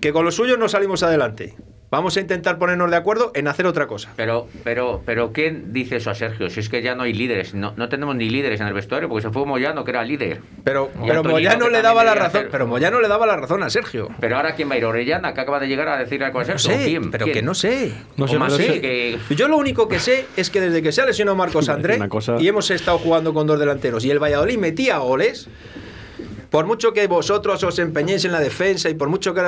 [0.00, 1.56] que con lo suyo no salimos adelante.
[1.88, 4.12] Vamos a intentar ponernos de acuerdo en hacer otra cosa.
[4.16, 6.50] Pero, pero, pero, ¿quién dice eso a Sergio?
[6.50, 9.08] Si es que ya no hay líderes, no, no tenemos ni líderes en el vestuario,
[9.08, 10.40] porque se fue Moyano, que era líder.
[10.64, 12.40] Pero, Y pero Moyano le daba la razón.
[12.40, 14.08] hacer- Pero Moyano le daba la razón a Sergio.
[14.18, 14.84] Pero ahora, ¿quién va a ir?
[14.84, 16.76] Orellana, que acaba de llegar a decir algo a No Sergio.
[16.80, 17.10] sé, ¿Quién?
[17.12, 17.34] pero ¿Quién?
[17.34, 17.92] que no sé.
[18.16, 19.18] No sé, más sé- que...
[19.36, 22.08] Yo lo único que sé es que desde que se ha lesionado Marcos André Una
[22.08, 25.48] cosa- y hemos estado jugando con dos delanteros y el Valladolid metía goles,
[26.50, 29.40] por mucho que vosotros os empeñéis en la defensa y por mucho que...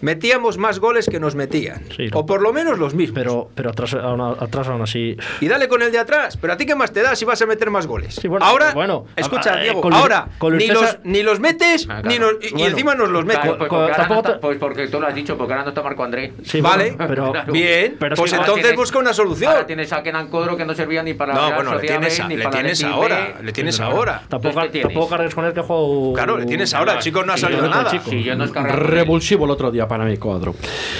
[0.00, 1.82] Metíamos más goles que nos metían.
[1.96, 3.14] Sí, o por lo menos los mismos.
[3.18, 5.16] Pero, pero atrás, aún, atrás aún así.
[5.40, 6.36] Y dale con el de atrás.
[6.36, 8.14] Pero a ti qué más te da si vas a meter más goles.
[8.14, 11.40] Sí, bueno, ahora, bueno, escucha, a- a- Diego, con ahora con ni, los, ni los
[11.40, 13.42] metes Ah, ni nos- y, encima nos los metes.
[13.42, 15.36] Claro, pues, Con- porque ahora tampoco no está- te- pues porque tú lo has dicho,
[15.38, 16.32] porque ahora no está Marco André.
[16.44, 17.52] Sí, Vale, bueno, pero, Claro.
[17.52, 19.52] Bien, pero pues entonces busca una solución.
[19.52, 22.16] Ahora tienes a Kenan Codro que no servía ni para la No, bueno, le tienes,
[22.18, 23.34] B, a- ni le para tienes ahora.
[23.42, 24.22] Le tienes ahora.
[24.28, 26.12] Tampoco, cargues con él que juego.
[26.14, 26.94] Claro, le tienes ahora.
[26.94, 27.90] El chico no ha salido nada.
[28.64, 30.54] Revulsivo el otro día para mi cuadro.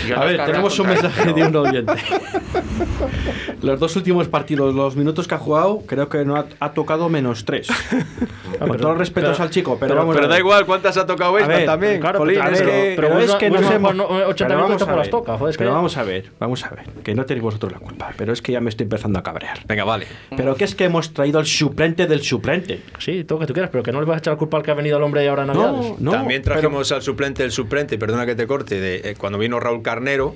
[0.09, 1.93] Yo A no ver, tenemos un mensaje de un oyente.
[3.63, 7.09] Los dos últimos partidos, los minutos que ha jugado, creo que no ha, ha tocado
[7.09, 7.69] menos tres.
[8.59, 10.65] Con pero- todos los respetos pero- al chico, pero, Pero, vamos pero a da igual
[10.67, 12.01] cuántas ha tocado esta ver, también.
[12.01, 13.95] claro, es que- pero pero es que una- hemos...
[13.95, 16.71] no, 80 pero minutos tampoco las toca, joder, pero que- vamos a ver, vamos a
[16.71, 19.23] ver, que no tenéis vosotros la culpa, pero es que ya me estoy empezando a
[19.23, 19.59] cabrear.
[19.67, 20.07] Venga, vale.
[20.37, 22.83] Pero que es que hemos traído el suplente del suplente.
[22.99, 24.57] Sí, todo lo que tú quieras, pero que no le vas a echar la culpa
[24.59, 25.49] al que ha venido el hombre ahora en.
[25.49, 26.11] No, no.
[26.11, 29.61] También pero- trajimos al suplente del suplente, perdona que te corte, de eh, cuando vino
[29.61, 30.35] Raúl Carnero.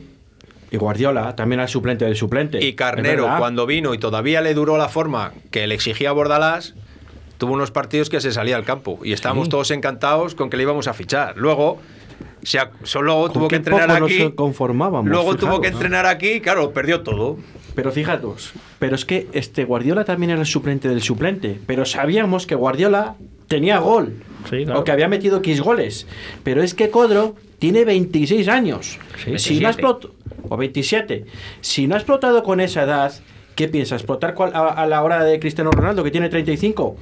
[0.73, 2.65] Y Guardiola también al suplente del suplente.
[2.65, 6.75] Y Carnero, cuando vino y todavía le duró la forma que le exigía Bordalás,
[7.39, 9.01] tuvo unos partidos que se salía al campo.
[9.03, 9.51] Y estábamos Sí.
[9.51, 11.37] todos encantados con que le íbamos a fichar.
[11.37, 11.81] Luego,
[12.45, 14.23] se solo Con tuvo que entrenar poco aquí.
[14.23, 15.77] nos conformábamos, luego tuvo fijaros, que ¿no?
[15.77, 17.37] entrenar aquí, y claro, perdió todo.
[17.75, 21.59] Pero fijaros, pero es que este Guardiola también era el suplente del suplente.
[21.67, 23.17] Pero sabíamos que Guardiola
[23.49, 24.23] tenía gol.
[24.49, 24.81] Sí, claro.
[24.81, 26.07] O que había metido X goles.
[26.45, 28.99] Pero es que Codro tiene 26 años.
[29.17, 29.67] Sí, si no 27.
[29.67, 30.15] ha explotado,
[30.49, 31.25] o 27.
[31.61, 33.13] Si no ha explotado con esa edad,
[33.55, 33.95] ¿qué piensa?
[33.95, 36.97] ¿Explotar cual- a, a la hora de Cristiano Ronaldo, que tiene 35?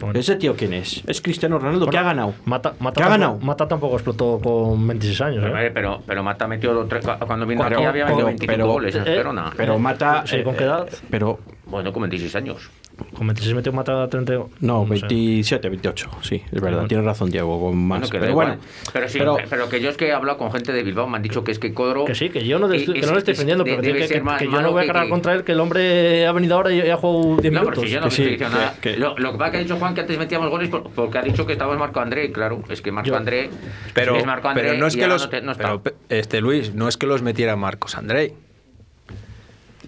[0.00, 0.16] Bueno.
[0.20, 1.02] ¿Ese tío quién es?
[1.08, 2.32] Es Cristiano Ronaldo, que ha ganado.
[2.44, 3.38] Mata, Mata ¿Qué ha ganado?
[3.40, 5.44] Mata tampoco explotó con 26 años.
[5.44, 5.50] ¿eh?
[5.52, 8.66] Pero, pero, pero Mata metió tres, cuando vino Pero- aquí había metido pero- 25 pero-
[8.68, 9.22] goles en eh.
[9.56, 10.22] Pero mata.
[10.44, 10.88] ¿con qué edad?
[11.10, 11.40] Pero.
[11.66, 12.70] Bueno, con 26 años.
[13.16, 14.32] Con 26 metió Mata 30.
[14.60, 14.90] No, sé.
[14.90, 16.10] 27, 28.
[16.22, 16.70] Sí, es verdad.
[16.78, 16.88] bueno.
[16.88, 17.60] Tienes razón, Diego.
[17.60, 18.00] Con más.
[18.00, 18.56] Bueno, pero bueno.
[18.92, 21.16] pero, sí, pero- pero, que yo es que he hablado con gente de Bilbao, me
[21.16, 22.04] han dicho que es que Codro.
[22.04, 23.92] Que sí, que yo no, estoy- y- que no le estoy defendiendo, de- pero que,
[23.92, 26.54] que- que yo no voy a cargar que- contra él, que el hombre ha venido
[26.56, 27.84] ahora y ha jugado 10 No, pero minutos.
[27.84, 28.74] si yo no sí, estoy nada.
[28.80, 31.18] que- Lo, lo que pasa que ha dicho Juan que antes metíamos goles por- porque
[31.18, 32.62] ha dicho que estaba Marco André, claro.
[32.68, 33.50] Es que Marco Yo- André.
[33.94, 35.22] Pero, es Marco André pero no es que los.
[35.24, 35.64] no te- no está.
[35.64, 38.34] pero, pe- este Luis, no es que los metiera Marcos Andrei.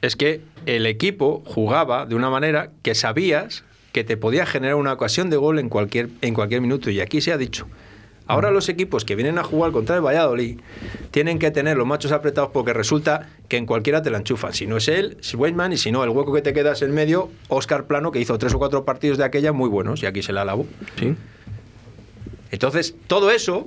[0.02, 4.92] Es que el equipo jugaba de una manera que sabías que te podía generar una
[4.92, 6.90] ocasión de gol en cualquier, en cualquier minuto.
[6.90, 7.66] Y aquí se ha dicho.
[8.26, 10.60] Ahora los equipos que vienen a jugar contra el Valladolid
[11.10, 14.54] tienen que tener los machos apretados porque resulta que en cualquiera te la enchufan.
[14.54, 16.92] Si no es él, es Weidman y si no, el hueco que te quedas en
[16.92, 20.22] medio, Oscar Plano, que hizo tres o cuatro partidos de aquella muy buenos y aquí
[20.22, 20.64] se la lavó.
[20.96, 21.16] Sí.
[22.52, 23.66] Entonces, todo eso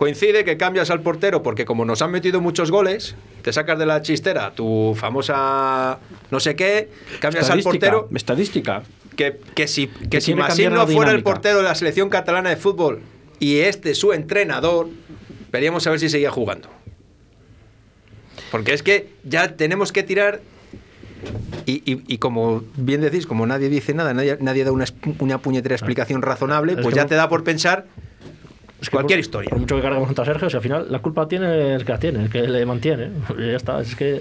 [0.00, 3.84] coincide que cambias al portero porque como nos han metido muchos goles, te sacas de
[3.84, 5.98] la chistera tu famosa
[6.30, 6.88] no sé qué,
[7.20, 8.82] cambias al portero Estadística.
[9.14, 10.32] que, que si, que Que si
[10.94, 13.02] fuera el portero de la selección catalana de fútbol
[13.40, 14.88] y este su entrenador,
[15.52, 16.70] veríamos a ver si seguía jugando.
[18.50, 20.40] Porque es que ya tenemos que tirar
[21.66, 24.86] y, y- y como bien decís, como nadie dice nada, nadie, nadie da una,
[25.18, 27.84] una puñetera explicación razonable, Es pues ya te da por pensar
[28.80, 29.50] Es que cualquier por- historia.
[29.50, 31.98] Por mucho que carguemos contra Sergio, si al final la culpa tiene el que la
[31.98, 33.10] tiene, el que le mantiene.
[33.38, 34.20] Y ya está, es que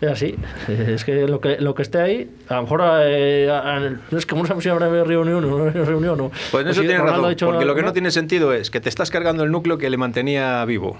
[0.00, 0.34] es así.
[0.68, 4.26] Es que lo que, lo que esté ahí, a lo mejor eh, a- a- es
[4.26, 6.20] que no sabemos si habrá reunión o no reunión.
[6.20, 8.70] o- Pues en eso tienes razón, ha dicho porque lo que no tiene sentido es
[8.70, 10.98] que te estás cargando el núcleo que le mantenía vivo.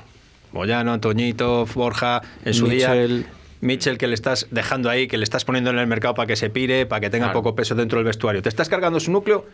[0.53, 3.23] Moyano, Antoñito, Borja, en su Mitchell.
[3.25, 3.31] día.
[3.63, 6.37] Mitchell que le estás dejando ahí, que le estás poniendo en el mercado para que
[6.37, 7.41] se pire, para que tenga Claro.
[7.43, 8.43] poco peso dentro del vestuario.
[8.43, 9.45] Te estás cargando su núcleo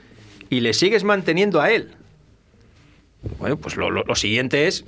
[0.50, 1.92] y le sigues manteniendo a él.
[3.38, 4.84] Bueno, pues lo, lo- lo siguiente es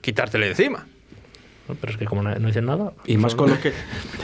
[0.00, 0.86] quitártele de encima.
[1.82, 2.94] Pero es que como no, no dicen nada.
[3.04, 3.72] Y más con lo que.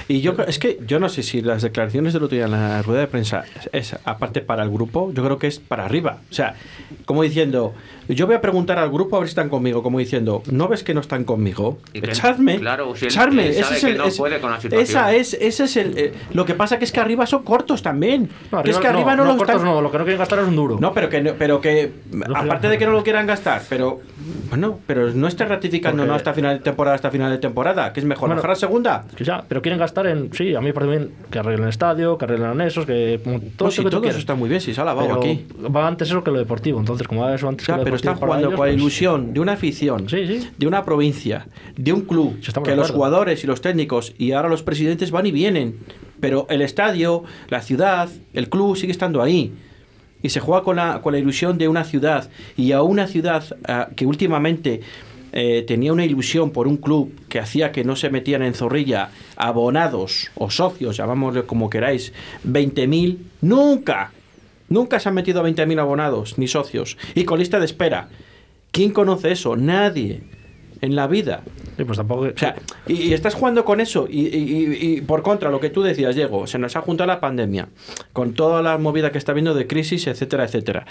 [0.08, 2.52] Y yo creo- es que yo no sé si las declaraciones del otro día en
[2.52, 6.20] la rueda de prensa es aparte para el grupo, yo creo que es para arriba.
[6.30, 6.54] O sea,
[7.04, 7.74] como diciendo,
[8.08, 10.82] yo voy a preguntar al grupo a ver si están conmigo, como diciendo, ¿no ves
[10.84, 11.78] que no están conmigo?
[11.92, 12.58] Y que- Echadme.
[12.58, 13.44] claro, si él- echadme.
[13.46, 14.82] él Ese es que el- no es- puede con la situación.
[14.82, 15.98] Esa es, ese es el.
[15.98, 18.28] eh, lo que pasa que es que arriba son cortos también.
[18.52, 20.18] No, que es que arriba no, no, lo cortos están- no, lo que no quieren
[20.18, 20.78] gastar es un duro.
[20.80, 24.00] No, pero que, no- pero que No aparte de que no lo quieran gastar, pero
[24.50, 27.92] bueno, pero no está ratificando Porque- no hasta final de temporada hasta final de temporada,
[27.92, 29.04] que es mejor Bueno, bajar a segunda.
[29.18, 30.32] Ya, pero quieren gastar en.
[30.32, 33.20] Sí, a mí me parece bien que arreglen el estadio, que arreglen anexos, que.
[33.24, 35.46] Todo, Pues que tú todo eso está muy bien, si se ha lavado Pero aquí.
[35.74, 36.78] Va antes eso que lo deportivo.
[36.80, 38.80] Entonces, como va eso antes Ya, que lo pero están jugando ellos, con la pues-
[38.82, 40.48] ilusión de una afición, Sí, sí.
[40.56, 44.62] de una provincia, de un club, que los jugadores y los técnicos y ahora los
[44.62, 45.76] presidentes van y vienen,
[46.20, 49.52] pero el estadio, la ciudad, el club sigue estando ahí.
[50.22, 52.30] Y se juega con la, con la ilusión de una ciudad.
[52.56, 54.80] Y a una ciudad ah, que últimamente
[55.34, 59.10] eh, tenía una ilusión por un club que hacía que no se metían en zorrilla
[59.36, 62.14] abonados o socios, llamámosle como queráis,
[62.48, 64.12] 20.000, nunca,
[64.74, 66.98] nunca se han metido a 20.000 abonados ni socios.
[67.14, 68.08] Y con lista de espera.
[68.72, 69.56] ¿Quién conoce eso?
[69.56, 70.22] Nadie.
[70.80, 71.42] En la vida.
[71.78, 72.22] Sí, pues tampoco.
[72.24, 72.56] O sea,
[72.86, 74.06] y, y estás jugando con eso.
[74.10, 77.06] Y, y- y- y por contra, lo que tú decías, Diego, se nos ha juntado
[77.08, 77.68] la pandemia,
[78.12, 80.84] con toda la movida que está habiendo de crisis, etcétera, etcétera.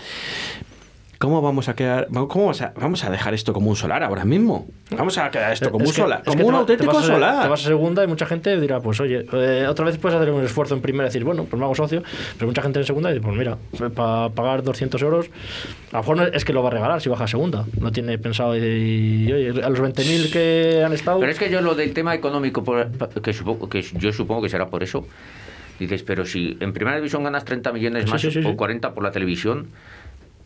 [1.23, 2.07] ¿Cómo vamos a quedar?
[2.09, 4.67] Vamos a, vamos a dejar esto como un solar ahora mismo.
[4.91, 6.91] Vamos a quedar esto como Es un que- solar, es como te un va- auténtico
[6.91, 7.43] te vas a- solar.
[7.43, 10.33] Te vas a segunda y mucha gente dirá, pues oye, eh, otra vez puedes hacer
[10.33, 12.03] un esfuerzo en primera y decir, bueno, pues me hago socio,
[12.37, 13.57] pero mucha gente en segunda dice, pues mira,
[13.95, 15.27] para pagar 200 euros,
[15.93, 17.65] a lo mejor no es que lo va a regalar si baja a segunda.
[17.79, 21.21] No tiene pensado, y, y, oye, a los 20.000 que han estado...
[21.21, 24.49] Pero es que yo lo del tema económico, por- que, supongo, que yo supongo que
[24.49, 25.07] será por eso,
[25.79, 28.55] dices, pero si en primera división ganas 30 millones Sí, más sí, sí, o sí.
[28.57, 29.67] 40 por la televisión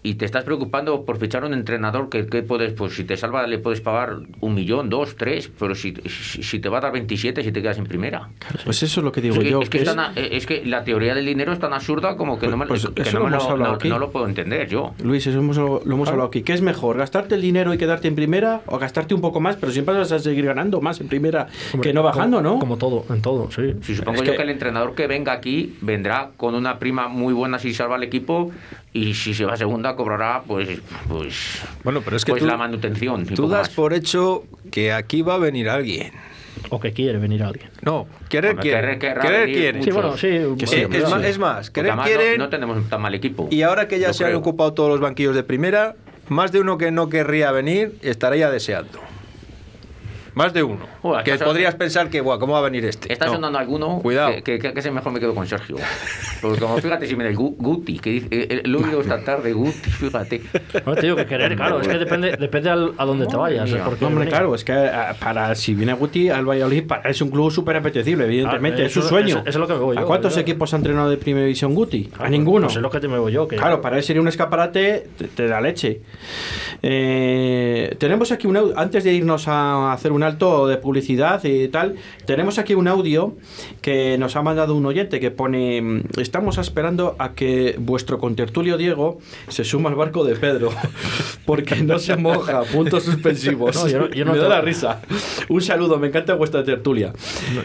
[0.03, 3.45] y te estás preocupando por fichar un entrenador que, que puedes, pues si te salva
[3.47, 6.91] le puedes pagar un millón, dos, tres, pero si, si, si te va a dar
[6.93, 8.29] 27 si te quedas en primera.
[8.63, 9.61] Pues eso es lo que digo Es que, yo.
[9.61, 12.47] es, que es tan es que la teoría del dinero es tan absurda como que
[12.47, 14.93] no me, Pues que no, lo me lo, hablado no- lo puedo entender yo.
[15.03, 16.41] Luis, eso hemos, lo hemos hablado aquí.
[16.43, 16.97] ¿Qué es mejor?
[16.97, 18.61] ¿Gastarte el dinero y quedarte en primera?
[18.67, 21.89] ¿O gastarte un poco más, pero siempre vas a seguir ganando más en primera Hombre,
[21.89, 22.59] que no bajando, como- ¿no?
[22.59, 23.73] Como todo, en todo, sí.
[23.81, 24.43] Si supongo Es yo que- que...
[24.43, 28.51] el entrenador que venga aquí vendrá con una prima muy buena si salva al equipo
[28.93, 30.67] y si se va a segunda cobrará pues
[31.07, 33.25] pues Bueno, pero es que pues tú- la manutención.
[33.25, 33.69] Tú das más.
[33.69, 36.11] por hecho que aquí va a venir alguien.
[36.69, 37.69] O que quiere venir alguien.
[37.83, 38.99] No, querer Hombre, quiere.
[38.99, 39.83] Querer quiere.
[39.83, 40.27] Sí, bueno, sí.
[40.27, 40.85] Eh, es, sí.
[40.87, 43.47] más, es más, querer además no- tenemos tan mal equipo.
[43.51, 45.95] Y ahora que ya se han ocupado todos los banquillos de primera,
[46.29, 48.99] más de uno que no querría venir estaría deseando.
[50.33, 50.85] Más de uno.
[51.09, 53.11] Joder, que podrías pensar que, "Buah, ¿cómo va a venir este?
[53.11, 53.33] Está No.
[53.33, 54.31] sonando alguno Cuidado.
[54.43, 55.77] que, que, que mejor me quedo con Sergio.
[56.41, 59.23] Porque como fíjate si me da Guti, que dice, eh, eh, lo he oído esta
[59.23, 60.41] tarde, Guti, fíjate.
[60.85, 63.69] No te digo que querer, claro, es que depende, depende al- a dónde te vayas.
[63.69, 63.79] mía.
[63.79, 67.21] eh, porque Hombre, claro, es que ah, para si viene Guti al Valladolid para- es
[67.21, 69.27] un club súper apetecible, evidentemente, Ah, es su sueño.
[69.27, 71.17] eso- eso es lo que me voy ¿A yo, cuántos yo- equipos ha entrenado de
[71.17, 72.09] Primera División Guti?
[72.17, 72.67] Ah, a ninguno.
[72.67, 73.47] Pues es lo que te me voy yo.
[73.47, 76.01] Que Claro, para él sería un escaparate, te, te da leche.
[76.83, 80.96] Eh, tenemos aquí un audio, antes de irnos a hacer un alto de publicidad
[81.45, 83.35] y tal, tenemos aquí un audio
[83.81, 88.77] que nos ha mandado un oyente que pone, mm, estamos esperando a que vuestro contertulio
[88.77, 90.71] Diego se suma al barco de Pedro,
[91.45, 93.75] porque no se moja, puntos suspensivos.
[93.75, 95.01] No, yo no- yo no me da te- la risa.
[95.49, 97.13] Un saludo, me encanta vuestra tertulia.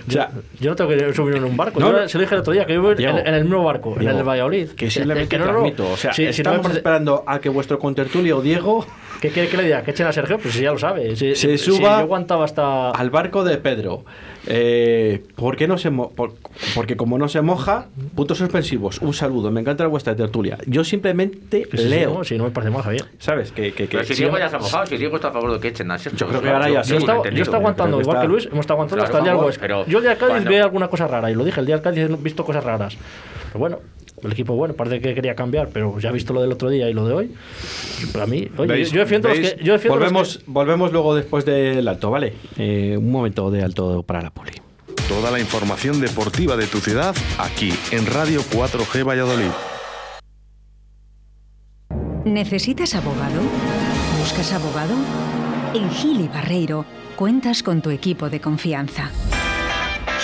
[0.09, 1.81] O sea, Yo no tengo que subir en un barco.
[1.81, 3.95] Yo se lo dije el otro día, que yo Diego, en, en el mismo barco,
[3.99, 4.69] Diego, en el Valladolid.
[4.71, 5.91] Que simplemente que transmito.
[5.91, 8.87] O sea, si- si me estamos parece- esperando a que vuestro contertulio Diego
[9.23, 9.85] ¿Qué quiere que le diga?
[9.85, 10.37] ¿Que echen a Sergio?
[10.37, 11.15] Pues si ya lo sabe.
[11.15, 12.91] Si, Se si suba yo aguantaba hasta.
[12.91, 14.05] al barco de Pedro.
[14.47, 16.35] Eh, ¿Por qué no se mo- por-
[16.75, 18.99] porque como no se moja, puntos suspensivos.
[19.01, 20.59] Un saludo, me encanta vuestra tertulia.
[20.67, 22.15] Yo simplemente Sí, sí, sí, leo.
[22.15, 23.05] no, si no me parece mal, Javier.
[23.19, 23.53] ¿Sabes?
[23.53, 25.53] Que, que, que- Pero si Diego ya se ha mojado, si Diego está a favor
[25.53, 26.19] de que echen a Sergio.
[26.19, 26.91] Yo creo que ahora ya sí.
[26.91, 27.31] Yo entendido.
[27.37, 29.47] yo estaba aguantando, que igual está- que Luis, hemos estado aguantando Claro, hasta el día
[29.51, 31.61] del pero Yo el día del Cádiz cuando- vi alguna cosa rara, y lo dije,
[31.61, 32.97] el día del Cádiz he visto cosas raras.
[33.47, 33.79] Pero bueno,
[34.23, 36.89] el equipo bueno, parece que quería cambiar, pero ya he visto lo del otro día
[36.89, 37.35] y lo de hoy.
[38.13, 38.91] Para mí, oye, ¿Veis?
[38.91, 39.59] yo defiendo los que.
[39.63, 42.33] Yo defiendo los volvemos, volvemos luego después del alto, ¿vale?
[42.57, 44.31] Eh, un momento de alto para la
[45.09, 49.51] Toda la información deportiva de tu ciudad aquí en Radio 4G Valladolid.
[52.25, 53.43] ¿Necesitas abogado?
[54.21, 54.95] ¿Buscas abogado?
[55.75, 56.85] En Gili Barreiro
[57.17, 59.11] cuentas con tu equipo de confianza.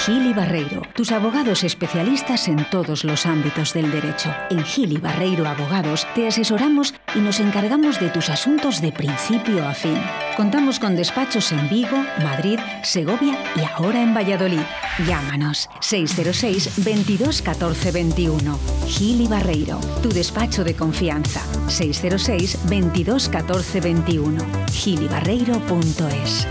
[0.09, 4.35] Gili Barreiro, tus abogados especialistas en todos los ámbitos del derecho.
[4.49, 9.75] En Gili Barreiro Abogados te asesoramos y nos encargamos de tus asuntos de principio a
[9.75, 10.01] fin.
[10.35, 14.63] Contamos con despachos en Vigo, Madrid, Segovia y ahora en Valladolid.
[15.07, 18.59] Llámanos 606 22 14 21.
[18.87, 21.43] Gili Barreiro, tu despacho de confianza.
[21.69, 24.43] 606 22 14 21.
[24.73, 26.47] gilibarreiro.es.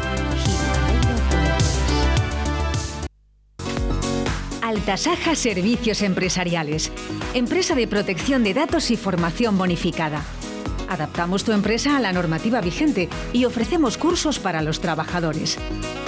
[4.67, 6.91] Altasaja Servicios Empresariales,
[7.34, 10.25] empresa de protección de datos y formación bonificada.
[10.89, 15.58] Adaptamos tu empresa a la normativa vigente y ofrecemos cursos para los trabajadores.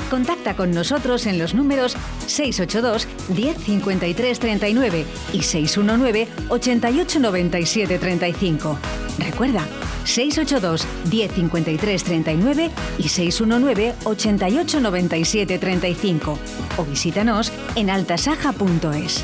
[0.09, 8.77] Contacta con nosotros en los números 682 1053 39 y 619 88 97 35.
[9.19, 9.67] Recuerda,
[10.05, 16.39] 682 1053 39 y 619 88 97 35
[16.77, 19.23] o visítanos en altasaja.es.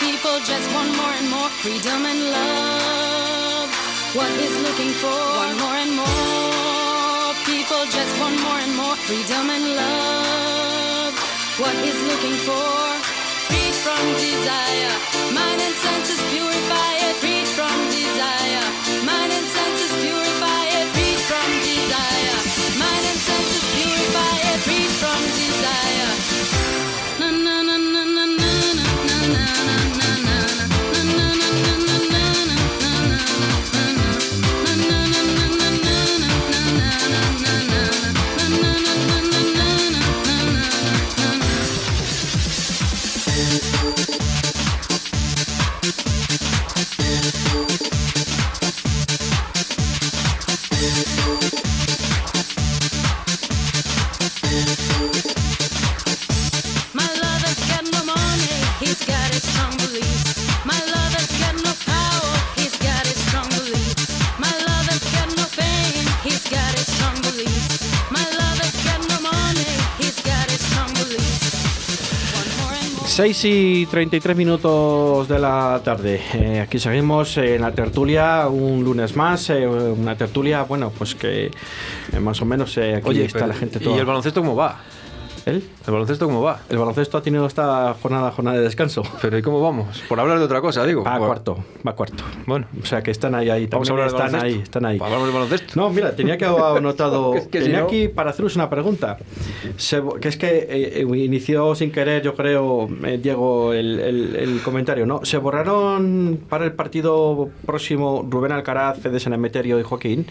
[0.00, 3.68] people just want more and more freedom and love.
[4.14, 7.34] What he's looking for, one more and more.
[7.44, 11.12] People just want more and more freedom and love.
[11.62, 12.70] What he's looking for,
[13.46, 14.94] freed from desire,
[15.38, 17.16] mind and senses purify it,
[73.14, 76.20] 6 y 33 minutos de la tarde.
[76.34, 79.50] Eh, aquí seguimos en la tertulia, un lunes más.
[79.50, 81.46] eh, una tertulia, bueno, pues que
[82.12, 83.98] eh, más o menos aquí Oye, está pero- la gente ¿y toda.
[84.00, 84.80] el baloncesto cómo va?
[85.46, 85.56] ¿El?
[85.86, 86.60] ¿El baloncesto cómo va?
[86.70, 89.02] El baloncesto ha tenido esta jornada, jornada de descanso.
[89.20, 90.02] Pero ¿y cómo vamos?
[90.08, 91.04] Por hablar de otra cosa, digo.
[91.04, 92.24] Va a cuarto, va a cuarto.
[92.46, 93.66] Bueno, O sea que están ahí, ahí.
[93.66, 94.98] vamos a hablar están ahí, están ahí.
[95.02, 95.72] Hablamos de baloncesto.
[95.78, 97.34] No, mira, tenía que haber anotado.
[97.34, 99.18] Es que si tenía no- aquí para haceros una pregunta.
[99.76, 100.66] Se que es que eh,
[101.02, 105.24] eh, inició sin querer, yo creo, eh, Diego, el, el- el comentario, ¿no?
[105.24, 110.26] Se borraron para el partido próximo Rubén Alcaraz, Fede San Emeterio y Joaquín.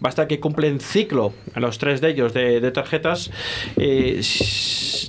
[0.00, 3.30] Basta que cumplen ciclo a los tres de ellos de, de tarjetas.
[3.76, 4.20] Eh,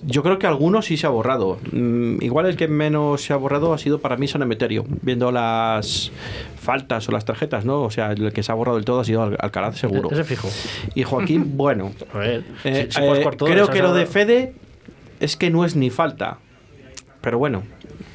[0.05, 1.59] yo creo que algunos sí se ha borrado.
[1.71, 5.31] Mm, igual el que menos se ha borrado ha sido para mí San Emeterio, viendo
[5.31, 6.11] las
[6.59, 7.81] faltas o las tarjetas, ¿no?
[7.83, 10.09] O sea, el que se ha borrado del todo ha sido Al- Alcaraz, seguro.
[10.11, 10.49] Ese fijo.
[10.95, 11.91] Y Joaquín, bueno.
[12.13, 14.53] A ver, Eh, si- si puedes eh, todo, creo que lo de Fede
[15.19, 16.37] es que no es ni falta.
[17.21, 17.63] Pero bueno,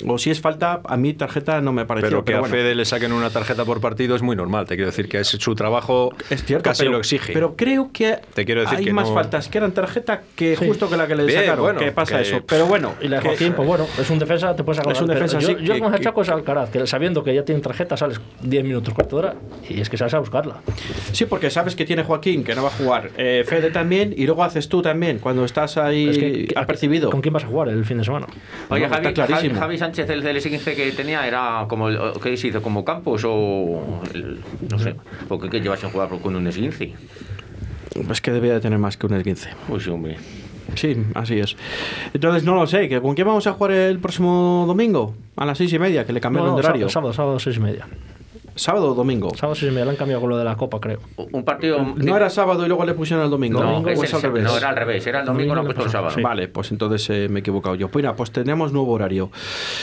[0.06, 2.08] o si es falta, a mí tarjeta no me pareció.
[2.10, 2.54] Pero que a bueno.
[2.54, 4.66] Fede le saquen una tarjeta por partido es muy normal.
[4.66, 7.32] Te quiero decir que es su trabajo Es cierto, casi pero, lo exige.
[7.32, 10.56] Pero creo que Te quiero decir hay que más no- faltas que eran tarjeta que
[10.56, 10.66] Sí.
[10.66, 11.64] justo que la que le Bien, sacaron.
[11.64, 12.40] bueno, que pasa que- eso.
[12.46, 14.92] Pero bueno, Y la de que- Joaquín, pues bueno, es un defensa, te puedes sacar.
[14.92, 17.22] Es un defensa, yo, sí, Yo que- con el que- Chaco es Alcaraz, que sabiendo
[17.22, 19.34] que ya tienen tarjeta sales 10 minutos, cuarto de hora,
[19.68, 20.56] y es que sales a buscarla.
[21.12, 23.10] Sí, porque sabes que tiene Joaquín, que no va a jugar.
[23.16, 27.10] eh, Fede también, y luego haces tú también, cuando estás ahí Es que- que- apercibido.
[27.10, 28.26] ¿Con quién vas a jugar el fin de semana?
[28.68, 29.54] Oye, No, Javi, está clarísimo.
[29.66, 32.62] Javi- Sánchez, el del 15 que tenía, era como, el- ¿qué se hizo?
[32.62, 34.02] ¿Como Campos o...?
[34.14, 34.38] el-
[34.70, 34.94] no sé,
[35.28, 36.92] porque qué llevas sin jugar con un esguince?
[38.10, 39.50] Es que debía de tener más que un esguince.
[39.68, 40.16] Pues sí, hombre.
[40.74, 41.56] Sí, así es.
[42.14, 42.88] Entonces, no lo sé.
[42.88, 45.14] que ¿Con quién vamos a jugar el próximo domingo?
[45.36, 46.88] A las seis y media, que le cambiaron No, no, de horario.
[46.88, 47.86] sábado, sábado, sábado, seis y media.
[48.54, 49.34] ¿Sábado o domingo?
[49.34, 50.98] Sábado sí, me lo han cambiado con lo de la Copa, creo.
[51.32, 51.78] Un partido.
[51.96, 53.62] No era sábado y luego le pusieron el domingo.
[53.62, 54.44] No, ¿O es al revés?
[54.44, 55.06] no, era al revés.
[55.06, 56.16] Era el domingo, lo han puesto el sábado.
[56.22, 57.88] Vale, pues entonces eh, me he equivocado yo.
[57.88, 59.30] Pues, mira, pues tenemos nuevo horario.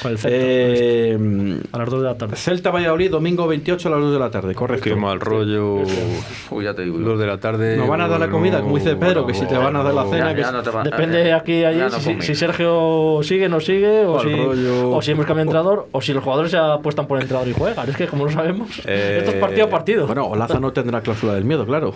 [0.01, 2.35] Con el Celta, Eh, A las 2 de la tarde.
[2.35, 4.83] Celta Valladolid, domingo 28 a las 2 de la tarde, correcto.
[4.83, 5.77] Qué mal rollo.
[6.51, 6.99] Uy, ya te digo.
[6.99, 7.05] yo.
[7.05, 7.77] Dos de la tarde.
[7.77, 9.93] Nos van a dar la comida, como dice Pedro, que si te van a dar
[9.93, 11.79] la cena, Ya- que no Depende eh, aquí allí
[12.21, 14.91] si, Sergio sigue, no sigue, o si, rollo.
[14.91, 17.49] o si hemos cambiado de entrenador, o si los jugadores se apuestan por el entrenador
[17.49, 17.89] y juegan.
[17.89, 20.05] Es que como no sabemos, Eh, esto es partido a partido.
[20.07, 21.93] Bueno, Olaza no tendrá cláusula del miedo, claro.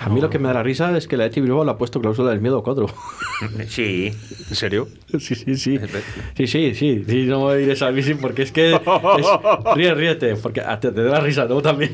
[0.00, 1.76] A mí lo que me da la risa es que la Eti Bilbao le ha
[1.76, 2.86] puesto cláusula del miedo a cuatro.
[3.68, 4.12] Sí.
[4.48, 4.88] ¿En serio?
[5.18, 5.78] Sí, sí, sí.
[6.36, 7.04] Sí, sí, sí.
[7.08, 8.72] sí no voy a ir a bici porque es que.
[8.74, 11.60] es- ríe, ríete, porque te, te da la risa, ¿no?
[11.62, 11.92] También.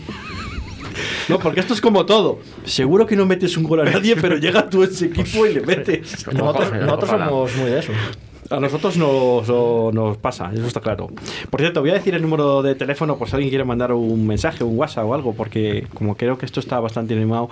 [1.29, 2.41] No, porque esto es como todo.
[2.64, 5.55] Seguro que no metes un gol a nadie, pero llega tú a ese equipo y
[5.55, 6.27] le metes.
[6.33, 7.93] nosotros nosotros somos muy de eso.
[8.51, 9.49] A nosotros nos,
[9.95, 11.09] nos pasa, eso está claro.
[11.51, 14.26] Por cierto, voy a decir el número de teléfono por si alguien quiere mandar un
[14.26, 17.49] mensaje, un WhatsApp o algo, porque como creo que esto está bastante animado,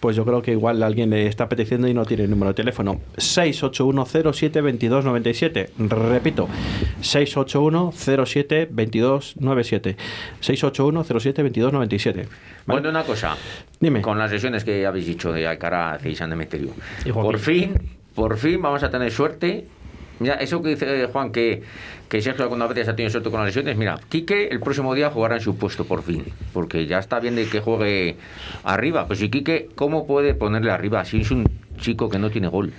[0.00, 2.54] pues yo creo que igual alguien le está apeteciendo y no tiene el número de
[2.54, 3.00] teléfono.
[3.16, 5.70] 681072297.
[5.78, 6.48] Repito,
[7.00, 9.96] 681072297.
[10.40, 12.14] 681072297.
[12.14, 12.28] ¿Vale?
[12.66, 13.36] Bueno, una cosa.
[13.80, 14.02] Dime.
[14.02, 16.70] Con las lesiones que habéis dicho de Alcaraz y San Demeterio.
[17.12, 17.74] Por fin,
[18.14, 19.66] por fin vamos a tener suerte.
[20.18, 21.62] Mira, eso que dice eh, Juan, que,
[22.08, 23.76] que Sergio algunas veces ha tenido suerte con las lesiones.
[23.76, 26.24] Mira, Quique el próximo día jugará en su puesto, por fin.
[26.52, 28.16] Porque ya está bien de que juegue
[28.64, 29.06] arriba.
[29.06, 31.46] Pues si Quique, ¿cómo puede ponerle arriba si es un
[31.78, 32.72] chico que no tiene gol?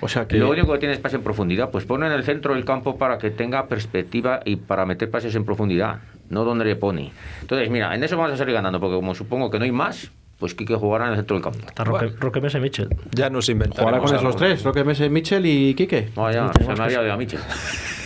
[0.00, 0.36] O sea que.
[0.36, 1.70] Lo único que tiene es pase en profundidad.
[1.70, 5.34] Pues pone en el centro del campo para que tenga perspectiva y para meter pases
[5.34, 7.12] en profundidad, no donde le pone.
[7.40, 10.10] Entonces, mira, en eso vamos a salir ganando, porque como supongo que no hay más,
[10.44, 11.58] pues Quique jugará en el centro del campo.
[11.66, 12.90] Está Roque, Roque Mesa y Mitchell.
[13.12, 16.10] Ya nos Jugará inventaremos con esos tres, Roque Mese, Michel y Quique.
[16.14, 17.40] Vaya, se me había a Michel.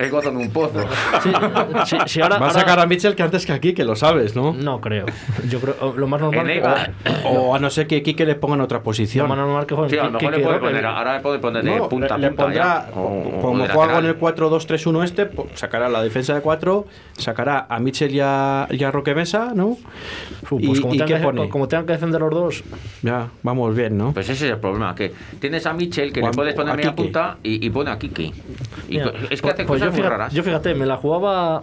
[0.00, 0.80] Es gozando un pozo.
[1.22, 1.30] Sí,
[1.86, 3.94] sí, sí, ahora, Va a ahora- sacar a Michel que antes que a Quique, lo
[3.96, 4.52] sabes, ¿no?
[4.54, 5.04] No creo.
[5.48, 6.92] Yo creo lo más normal En que Eibar.
[7.26, 9.28] O a no ser que Quique le ponga en otra lo posición.
[9.28, 11.62] más normal que juegue Sí, a lo mejor le puede poner, ahora le puede poner
[11.64, 12.42] de No, punta le, le punta.
[12.44, 13.00] pondrá, ya, o-
[13.38, 16.86] o como juega con el 4-2-3-1 este, pues, sacará la defensa de 4,
[17.18, 19.76] sacará a Michel y a, y a Roque Mesa, ¿no?
[20.44, 21.48] Fu, ¿Y, Pues como, y tengan qué que, pone?
[21.50, 22.64] como tengan que defender los dos,
[23.02, 24.12] Ya, vamos bien, ¿no?
[24.14, 26.76] Pues ese es el problema, que tienes a Michel que O le puedes poner a
[26.76, 28.22] media punta y, y pone a Kike.
[28.22, 28.32] Y
[28.88, 30.32] Mira, co- es que pues- hace pues cosas yo, muy fíjate, raras.
[30.32, 31.62] yo fíjate, me la jugaba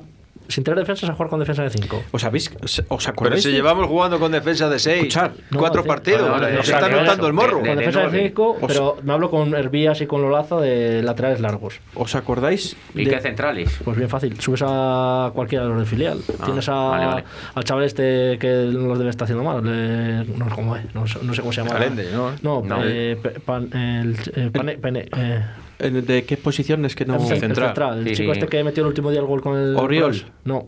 [0.49, 2.03] sin tener defensas a jugar con defensa de 5.
[2.09, 3.43] ¿Os, habéis, ¿Os Pero acordáis?
[3.43, 5.87] si de- llevamos jugando con defensa de 6, Escuchad, no, cuatro sí.
[5.89, 7.57] partidos, Vale, vale, nos sí, notando el morro.
[7.57, 8.23] De- Con de defensa de nueve.
[8.29, 11.81] 5, Os- pero me hablo con Herbías y con Lolaza de laterales largos.
[11.95, 12.77] ¿Os acordáis?
[12.95, 13.77] ¿Y de- qué centrales?
[13.83, 16.19] Pues bien fácil, subes a cualquiera de los de filial.
[16.39, 17.23] Ah, Tienes a, vale, vale.
[17.53, 19.61] al chaval este que los debe estar haciendo mal.
[19.65, 21.73] le- no, sé cómo es, no, sé- no sé cómo se llama.
[21.73, 22.31] Calende, ¿no?
[22.41, 22.77] No, No.
[22.85, 27.15] eh, pe- pan- el, eh, pane- pene- eh, ¿En- ¿De qué posición es que no...?
[27.15, 27.67] el el central.
[27.67, 28.39] central, el Sí, chico sí.
[28.39, 29.75] este que metió el último día el gol con el.
[29.75, 30.11] Oriol.
[30.15, 30.65] el- No,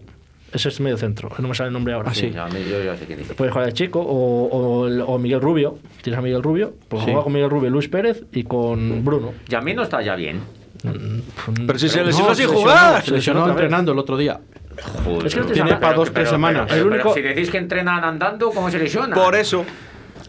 [0.53, 2.11] ese es medio centro, no me sale el nombre ahora.
[2.11, 2.31] Ah, sí.
[2.37, 3.27] a mí yo ya sé quién es.
[3.33, 5.79] Puedes jugar de chico o, o, o Miguel Rubio.
[6.03, 6.73] Tienes a Miguel Rubio.
[6.87, 7.09] Pues Sí.
[7.11, 9.33] juega con Miguel Rubio, Luis Pérez y con Bruno.
[9.49, 10.41] Y a mí no está ya bien.
[11.65, 13.03] Pero si se No, lesionó se sin jugar.
[13.03, 14.39] Se lesionó entrenando el otro día.
[15.03, 16.65] Joder, Es que no pero- tiene pero- para dos, pero- tres pero- semanas.
[16.69, 19.13] pero- El pero único- si decís que entrenan andando, ¿cómo se lesiona?
[19.15, 19.65] Por eso,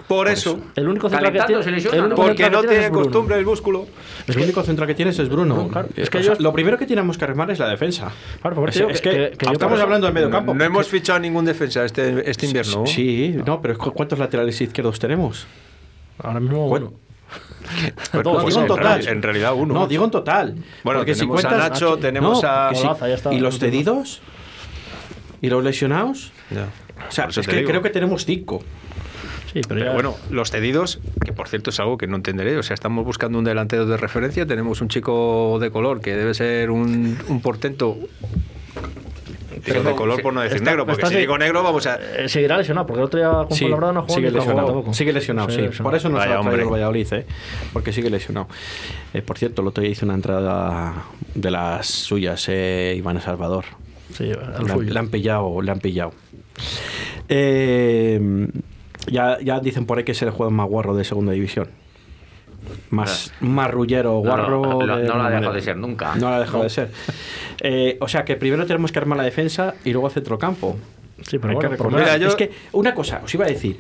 [0.09, 0.61] por eso.
[0.77, 1.63] El único central que tiene.
[1.63, 2.07] se lesiona, el ¿no?
[2.09, 3.87] único Porque no tiene costumbre el músculo.
[4.27, 5.69] El único central que tienes es Bruno.
[5.69, 5.89] claro.
[5.97, 8.11] Es ellos- lo primero que tenemos que remar es la defensa.
[8.41, 10.55] Claro, por Es, eso digo es que, yo estamos hablando del medio campo.
[10.55, 12.87] No hemos fichado ningún defensa este, este invierno.
[12.87, 15.47] Sí, no, pero ¿cu- ¿cuántos laterales izquierdos tenemos?
[16.23, 16.93] Ahora mismo, Bueno.
[18.11, 19.09] Pues Dos, no, pues digo en en, total.
[19.09, 19.75] en realidad uno.
[19.75, 20.57] No, digo en total.
[20.83, 22.71] Bueno, Porque si tenemos cuentas- a Nacho, tenemos No, a...
[22.71, 23.33] Olaza, ya está.
[23.33, 24.21] ¿Y los cedidos?
[25.41, 26.33] ¿Y los lesionados?
[26.51, 26.67] Ya.
[27.09, 27.69] O sea, es que digo.
[27.69, 28.63] creo que tenemos cinco.
[29.53, 32.57] Sí, pero, Pero ya- bueno, los cedidos, que por cierto es algo que no entenderé,
[32.57, 36.35] o sea, estamos buscando un delantero de referencia, tenemos un chico de color que debe
[36.35, 37.99] ser un, un portento,
[39.67, 41.97] digo de color por no decir está- negro, porque si digo negro vamos a...
[41.97, 44.67] Eh, seguirá lesionado, porque el otro día con Sí, no jugó sigue lesionado.
[44.69, 44.95] tampoco.
[44.95, 45.83] Sigue lesionado, Sigue sí.
[45.83, 47.27] Por eso no se Vaya, lo ha el Valladolid, ¿eh?
[47.73, 48.47] Porque sigue lesionado.
[49.13, 53.65] Eh, por cierto, el otro día hizo una entrada de las suyas, eh, Iván Salvador.
[54.17, 56.13] Sí, Le han, le han pillado, le han pillado.
[57.29, 58.49] Eh,
[59.07, 61.69] ya, ya dicen por ahí que es el juego más guarro de segunda división.
[62.91, 64.63] Más marrullero, No, no, guarro.
[64.63, 65.53] no, de no lo ha alguna dejado manera.
[65.53, 66.15] de ser nunca.
[66.17, 66.91] No lo ha dejado de ser.
[67.61, 70.77] Eh, o sea que primero tenemos que armar la defensa y luego centrocampo.
[71.23, 72.01] Sí, pero Hay que bueno, lo recordar.
[72.01, 73.79] Mira, yo- Es que, una cosa, os iba a decir.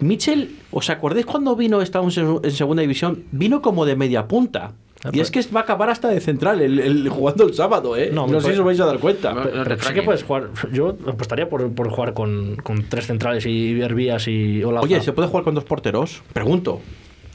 [0.00, 3.24] Mitchell, ¿os acordáis cuando vino, estábamos en, en segunda división?
[3.32, 4.72] Vino como de media punta.
[5.04, 7.96] Ah, Y es que va a acabar hasta de central, el, el- jugando el sábado,
[7.96, 8.10] ¿eh?
[8.12, 9.32] No, No, sé si os vais a dar cuenta.
[9.32, 10.50] No, Pero, sí que puedes jugar.
[10.72, 14.84] Yo apostaría por, por jugar con, con tres centrales y Herbías y Olaza.
[14.84, 16.22] Oye, ¿se puede jugar con dos porteros?
[16.32, 16.80] Pregunto.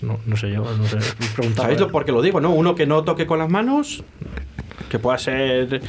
[0.01, 0.97] No, no sé yo, no sé.
[1.35, 1.63] Preguntaba.
[1.65, 2.51] ¿Sabéis lo por qué lo digo, no?
[2.51, 4.03] Uno que no toque con las manos,
[4.89, 5.81] que pueda ser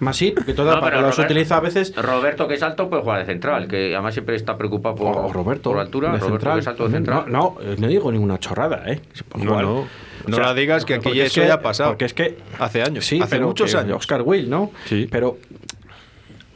[0.00, 1.94] Más sí, porque todas No, para pero los Robert- utiliza a veces.
[1.96, 5.32] Roberto, que es alto, puede jugar de central, que además siempre está preocupado por, O
[5.32, 6.08] Roberto, por altura.
[6.12, 6.54] de Roberto, central.
[6.54, 7.24] que es alto de central.
[7.28, 9.00] No, no, eh, no digo ninguna chorrada, ¿eh?
[9.14, 9.86] Se puede No.
[10.26, 10.38] No.
[10.38, 11.90] La digas, que aquí es eso ya ha pasado.
[11.90, 13.96] Porque es que Hace años, Sí, hace pero muchos que años.
[13.98, 14.70] Oscar Will, ¿no?
[14.86, 15.08] Sí.
[15.10, 15.38] Pero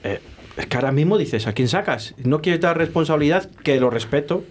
[0.04, 0.20] eh,
[0.56, 2.14] es que ahora mismo dices, ¿a quién sacas?
[2.18, 4.44] No quieres dar responsabilidad, que lo respeto,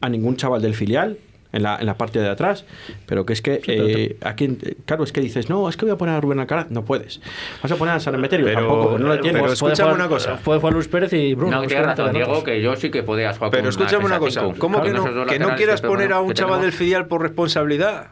[0.00, 1.18] a ningún chaval del filial.
[1.52, 2.64] En la, en la parte de atrás,
[3.06, 5.76] pero que es que pero eh, a quién- eh, claro, es que dices, no, es
[5.76, 7.20] que voy a poner a Rubén Alcaraz, no puedes.
[7.60, 9.42] Vas a poner a San Emeterio, Pero- tampoco, no lo pero tienes.
[9.42, 10.36] escucha- Puede escúchame jugar- una cosa.
[10.44, 11.60] Puede jugar Luis Pérez y Bruno.
[11.60, 14.42] No, que razón, Diego, que yo sí que podías jugar Pero con escúchame una cosa,
[14.42, 14.54] cinco.
[14.60, 18.10] ¿cómo que no, que no quieras que poner a un chaval del filial por responsabilidad?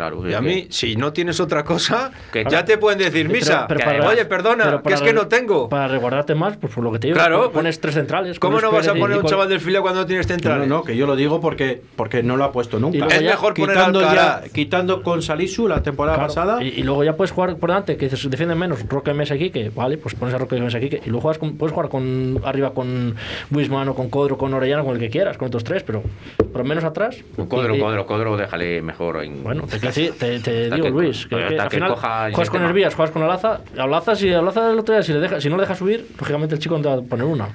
[0.00, 3.26] Claro, Y a que- mí, si no tienes otra cosa, Que- ya te pueden decir,
[3.26, 5.68] Pero- misa, pero que para- oye, perdona, pero que es que no tengo.
[5.68, 8.38] Para resguardarte más, pues por lo que te digo, Claro, pones tres centrales.
[8.38, 10.68] ¿Cómo no vas a poner un chaval del filial cuando no tienes No, centrales?
[10.68, 13.06] no, que yo lo digo porque, porque no lo ha puesto nunca.
[13.08, 16.64] Es ya- mejor poner quitando, al ya, quitando con Salisu la temporada Claro, pasada.
[16.64, 19.50] Y, y luego ya puedes jugar por delante, que dices, defienden menos, Roque Mesa aquí,
[19.50, 21.90] que vale, pues pones a Roque Mesa aquí, que, y luego juegas con- puedes jugar
[21.90, 23.16] con arriba con
[23.50, 26.02] Wisman o con Codro, con Orellana, con el que quieras, con estos tres, pero
[26.38, 27.18] por lo menos atrás.
[27.50, 29.42] Codro, y- Codro, Codro, déjale mejor en...
[29.44, 32.62] Bueno, te, te, te digo, que- Luis, que, que al final coja el juegas con.
[32.62, 35.56] Hervías, juegas con Alaza, Alaza, si Alaza el otro día, si, le deja, si no
[35.56, 37.48] le deja subir, lógicamente el chico no te va a poner una.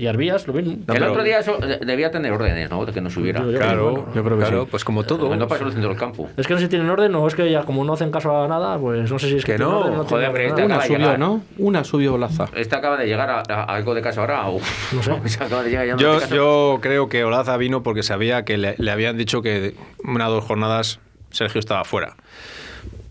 [0.00, 0.74] Y Arbías, lo mismo.
[0.74, 2.84] el pero- otro día eso de- debía tener órdenes, ¿no?
[2.86, 3.40] De que no subiera.
[3.40, 4.68] Yo- yo- Claro, Yo creo que claro, sí.
[4.70, 5.34] pues como todo.
[5.34, 6.28] No pasó el centro del campo.
[6.36, 8.44] Es que no sé si tienen orden o es que ya como no hacen caso
[8.44, 10.48] a nada, pues no sé si es que, Que no, orden o no joder, pero
[10.50, 11.18] este Una subió, llegar.
[11.18, 11.42] ¿no?
[11.58, 12.44] Una subió Laza.
[12.54, 14.48] Este acaba de llegar a, a algo de casa ahora.
[14.48, 15.10] Uf, No sé.
[15.44, 18.76] acaba de llegar ya no Yo, yo creo que Olaza vino porque sabía que le,
[18.78, 21.00] le habían dicho que una o dos jornadas
[21.30, 22.16] Sergio estaba fuera.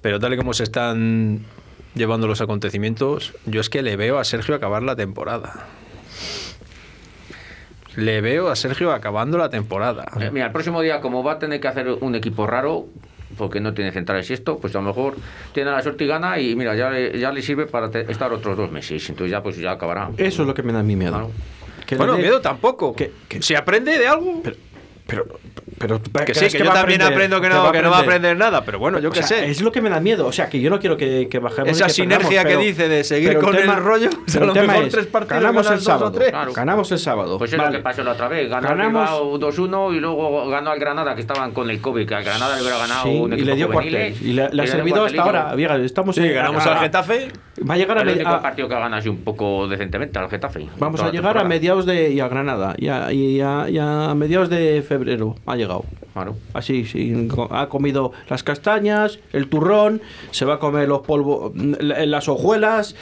[0.01, 1.41] Pero tal y como se están
[1.95, 5.67] llevando los acontecimientos, yo es que le veo a Sergio acabar la temporada.
[7.95, 10.05] Le veo a Sergio acabando la temporada.
[10.19, 12.85] Eh, Mira, el próximo día, como va a tener que hacer un equipo raro,
[13.37, 15.15] porque no tiene centrales y esto, pues a lo mejor
[15.53, 18.31] tiene la suerte y gana y mira, ya le, ya le sirve para te- estar
[18.31, 19.09] otros dos meses.
[19.09, 20.11] Entonces ya pues ya acabará.
[20.17, 21.11] Eso es lo que me da mí miedo.
[21.11, 21.31] Claro.
[21.87, 22.95] Que le Bueno, miedo tampoco.
[22.95, 24.41] que- que- si aprende de algo.
[24.43, 24.57] Pero,
[25.07, 25.39] pero,
[25.77, 27.13] pero que ¿crees sí, que, yo también aprender?
[27.13, 28.37] aprendo que no, que no va a aprender?
[28.37, 28.63] nada.
[28.65, 29.49] Pero bueno, yo O qué sea, sé.
[29.49, 30.25] Es lo que me da miedo.
[30.27, 31.69] O sea, que yo no quiero que, que bajemos.
[31.69, 34.45] Esa y que sinergia perdamos, que pero- dice de seguir con el rollo, pero a
[34.47, 36.11] lo el tema mejor es, tres partidos ganamos el o sábado.
[36.11, 36.29] tres.
[36.29, 36.53] Claro.
[36.53, 37.37] Ganamos el sábado.
[37.37, 38.49] Pues es lo que pasó la otra vez.
[38.49, 39.39] Ganó Ganamos- el Bilbao
[39.91, 42.61] 2-1 y luego ganó al Granada, que estaban con el COVID, que al Granada le
[42.61, 44.15] hubiera ganado Sí, un y equipo le dio cuartel.
[44.21, 45.53] Y le, le ha servido hasta ahora.
[45.55, 47.31] Mira, estamos Sí, ganamos al Getafe.
[47.69, 50.67] Va a llegar a, El partido que ha ganado así un poco decentemente al Getafe.
[50.77, 54.83] Vamos a llegar a mediados de y a Granada y a, y y mediados de
[54.87, 55.35] febrero
[55.67, 55.85] llegado.
[56.13, 56.35] Claro.
[56.53, 60.01] Así, sí, ha comido las castañas, el turrón,
[60.31, 62.95] se va a comer los polvos, las hojuelas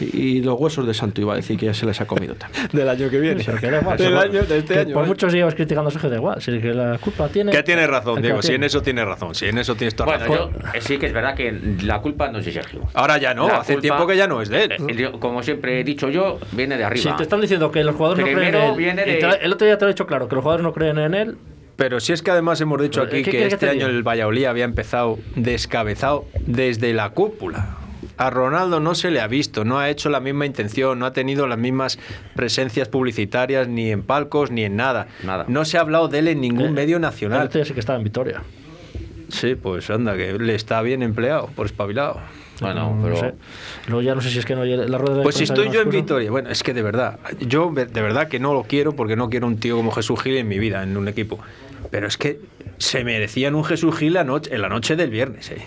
[0.00, 2.68] y los huesos de santo, iba a decir que ya se les ha comido también.
[2.72, 3.42] Del año que viene.
[3.44, 4.94] Pero que Del eso- año, de este que año.
[4.94, 5.08] Por ¿eh?
[5.08, 6.40] muchos llevas criticando a Sergio, da igual.
[6.40, 7.52] Si que la culpa tiene.
[7.52, 8.40] Que tiene razón, Diego.
[8.42, 9.34] Si en eso tiene razón.
[9.34, 10.52] Si en eso tienes toda Bueno, razón.
[10.62, 11.52] yo eh, sí que es verdad que
[11.82, 12.82] la culpa no es de Sergio.
[12.94, 13.48] Ahora ya no.
[13.48, 14.72] La hace culpa- tiempo que ya no es de él.
[14.88, 17.10] Eh, como siempre he dicho yo, viene de arriba.
[17.12, 18.76] Si te están diciendo que los jugadores no creen en él.
[18.76, 20.98] viene de- El otro día te lo he dicho claro, que los jugadores no creen
[20.98, 21.36] en él.
[21.76, 23.90] Pero si es que además hemos dicho aquí ¿qué que este te año diga?
[23.98, 27.76] el Valladolid había empezado descabezado desde la cúpula.
[28.18, 31.12] A Ronaldo no se le ha visto, no ha hecho la misma intención, no ha
[31.12, 31.98] tenido las mismas
[32.34, 35.08] presencias publicitarias ni en palcos ni en nada.
[35.22, 35.44] Nada.
[35.48, 37.50] No se ha hablado de él en ningún Eh, medio nacional.
[37.50, 38.42] que estaba en Vitoria.
[39.28, 42.20] Sí, pues anda, que le está bien empleado, por espabilado.
[42.60, 43.16] Bueno, No pero.
[43.16, 43.34] sé.
[43.86, 45.82] Luego ya no sé si es que no la rueda de Pues si estoy yo
[45.82, 45.90] en.
[45.90, 49.16] Vitoria, bueno, es que de verdad, yo de de verdad que no lo quiero porque
[49.16, 51.38] no quiero un tío como Jesús Gil en mi vida, en un equipo.
[51.90, 52.40] Pero es que
[52.78, 55.62] se merecían un Jesús Gil la noche, en la noche del viernes, ¿eh?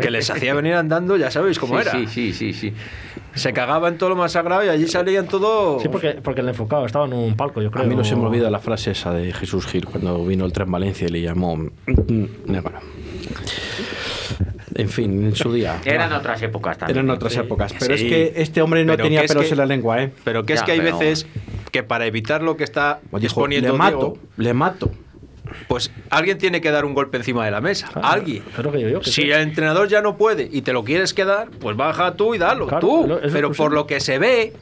[0.00, 1.92] Que les hacía venir andando, ya sabéis cómo sí, era.
[1.92, 2.72] sí, sí, sí, sí.
[3.34, 5.78] Se cagaba en todo lo más sagrado y allí salían todo.
[5.80, 7.84] Sí, porque, porque el enfocado estaba en un palco, yo creo.
[7.84, 10.52] A mí no se me olvida la frase esa de Jesús Gil cuando vino el
[10.52, 11.56] tren Valencia y le llamó
[11.86, 12.72] Negro.
[14.74, 15.80] En fin, en su día.
[15.84, 16.98] Eran otras épocas también.
[16.98, 17.38] Eran otras Sí.
[17.40, 17.74] épocas.
[17.78, 18.04] Pero Sí.
[18.06, 20.12] es que este hombre no Pero tenía pelos que- en la lengua, ¿eh?
[20.24, 21.26] Pero que es que hay pero- veces
[21.72, 24.90] que para evitar lo que está dijo, le mato, Diego, le mato.
[25.68, 27.88] Pues alguien tiene que dar un golpe encima de la mesa.
[27.92, 28.42] Claro, alguien.
[28.74, 29.30] digo que si sí.
[29.30, 32.66] el entrenador ya no puede y te lo quieres quedar, pues baja tú y dalo,
[32.66, 33.18] Claro, tú.
[33.32, 34.52] Pero por lo que se ve,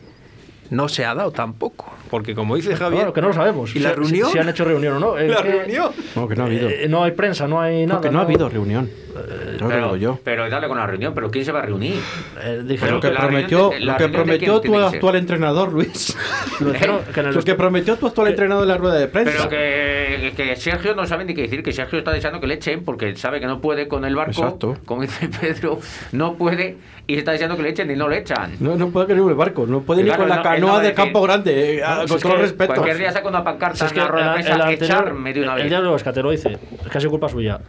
[0.70, 1.92] no se ha dado tampoco.
[2.10, 3.00] Porque como dice Javier.
[3.00, 3.74] Claro, que no lo sabemos.
[3.74, 4.30] ¿Y la Si- reunión?
[4.30, 5.16] Si, han hecho reunión o no.
[5.18, 5.90] ¿La que, reunión?
[6.14, 6.68] No, que no ha habido.
[6.68, 7.96] eh, no hay prensa, no hay nada.
[7.96, 8.88] No, que no ha habido reunión.
[9.14, 10.18] Lo Pero, digo yo.
[10.24, 11.94] pero dale con la reunión, pero ¿quién se va a reunir?
[12.42, 15.72] Eh, dijeron lo que la prometió, reunión la lo que prometió tu que actual entrenador,
[15.72, 16.16] Luis.
[16.60, 19.06] lo dijeron que en el Lo que prometió tu actual entrenador en la rueda de
[19.08, 19.32] prensa.
[19.32, 22.54] Pero que, que Sergio no sabe ni qué decir, que Sergio está deseando que le
[22.54, 24.76] echen porque sabe que no puede con el barco, Exacto.
[24.84, 25.78] como dice Pedro,
[26.12, 28.52] no puede y está deseando que le echen y no le echan.
[28.60, 30.78] No, no puede creer el barco, no puede Claro, ni con la no- no canoa
[30.78, 32.74] a de Campo Grande, eh, No, con todo que respeto.
[32.74, 34.74] Cualquier día saca una pancarta Si es en que la rueda de el, prensa, el
[34.74, 35.68] echarme de una el vez.
[35.68, 37.60] día de los que lo dice, es casi culpa suya.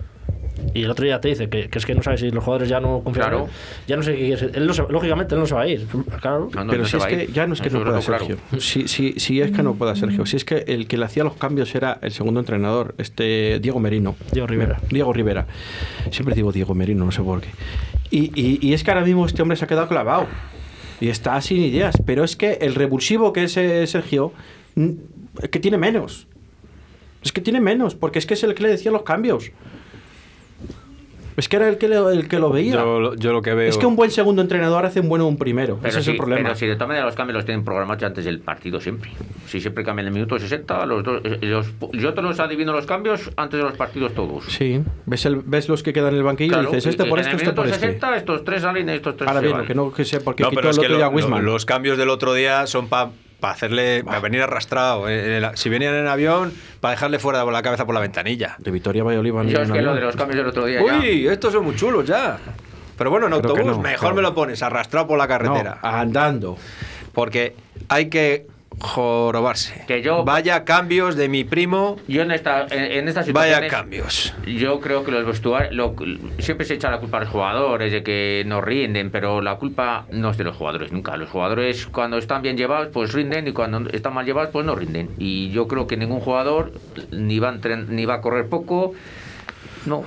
[0.75, 2.69] Y el otro día te dice que, que es que no sabe si los jugadores
[2.69, 3.37] ya no confían Claro.
[3.45, 3.49] en él,
[3.87, 4.51] ya no sé qué quiere.
[4.57, 5.87] Él no se- lógicamente él no se va a ir.
[6.21, 6.49] Claro.
[6.53, 8.37] No, no, Pero no si es que ya no es que Eso no pueda Sergio.
[8.49, 8.61] claro.
[8.61, 10.25] Si, si, si es que no pueda Sergio.
[10.25, 13.79] Si es que el que le hacía los cambios era el segundo entrenador, este Diego
[13.79, 14.15] Merino.
[14.31, 14.79] Diego Rivera.
[14.89, 15.47] Diego Rivera.
[16.11, 17.49] Siempre digo Diego Merino, no sé por qué.
[18.11, 20.27] Y, y- y es que ahora mismo este hombre se ha quedado clavado.
[21.01, 21.95] Y está sin ideas.
[22.05, 24.31] Pero es que el revulsivo que es eh, Sergio,
[24.75, 24.89] mm,
[25.43, 26.27] es que tiene menos.
[27.23, 29.51] Es que tiene menos, porque es que es el que le decía los cambios.
[31.37, 32.75] Es que era el que, le- el que lo veía.
[32.75, 33.67] Yo, lo- yo lo que veo.
[33.69, 35.77] Es que un buen segundo entrenador hace un bueno un primero.
[35.81, 36.43] Pero Ese es el problema.
[36.43, 39.11] pero si de todas maneras los cambios los tienen programados antes del partido siempre.
[39.47, 42.85] Si siempre cambian el minuto 60, los dos, eh, los- yo te los adivino los
[42.85, 44.45] cambios antes de los partidos todos.
[44.45, 47.09] Sí, ves, el, ves los que quedan en el banquillo Claro, y dices, este y
[47.09, 47.79] por en este, el este minuto por este.
[47.87, 50.49] 60 estos tres salen y estos tres Ahora bien, que no que sé, porque No,
[50.49, 51.43] quitó pero el es que otro día lo- a Wisman.
[51.45, 53.11] lo- los cambios del otro día son para
[53.41, 55.07] hacerle para venir arrastrado.
[55.07, 58.55] El- si venían en avión, para dejarle fuera de la cabeza por la ventanilla.
[58.59, 60.65] De Vitoria a Valladolid van Yo en es que lo de los cambios del otro
[60.65, 62.37] día ya- Uy, estos son muy chulos ya.
[62.97, 64.15] Pero bueno, en Creo autobús no, mejor claro.
[64.15, 65.79] me lo pones arrastrado por la carretera.
[65.83, 66.57] No, andando.
[67.13, 67.55] Porque
[67.89, 68.47] hay que
[68.79, 69.83] jorobarse.
[69.87, 71.97] Que yo- Vaya cambios de mi primo.
[72.07, 74.33] Yo en esta, en, en estas Vaya cambios.
[74.45, 75.73] Yo creo que los vestuarios.
[75.73, 75.95] lo-
[76.39, 80.05] siempre se echa la culpa a los jugadores de que no rinden, pero la culpa
[80.11, 81.17] no es de los jugadores nunca.
[81.17, 84.75] Los jugadores, cuando están bien llevados, pues rinden y cuando están mal llevados, pues no
[84.75, 85.09] rinden.
[85.17, 86.71] Y yo creo que ningún jugador
[87.11, 88.93] ni va a, entren- ni va a correr poco.
[89.85, 90.03] No.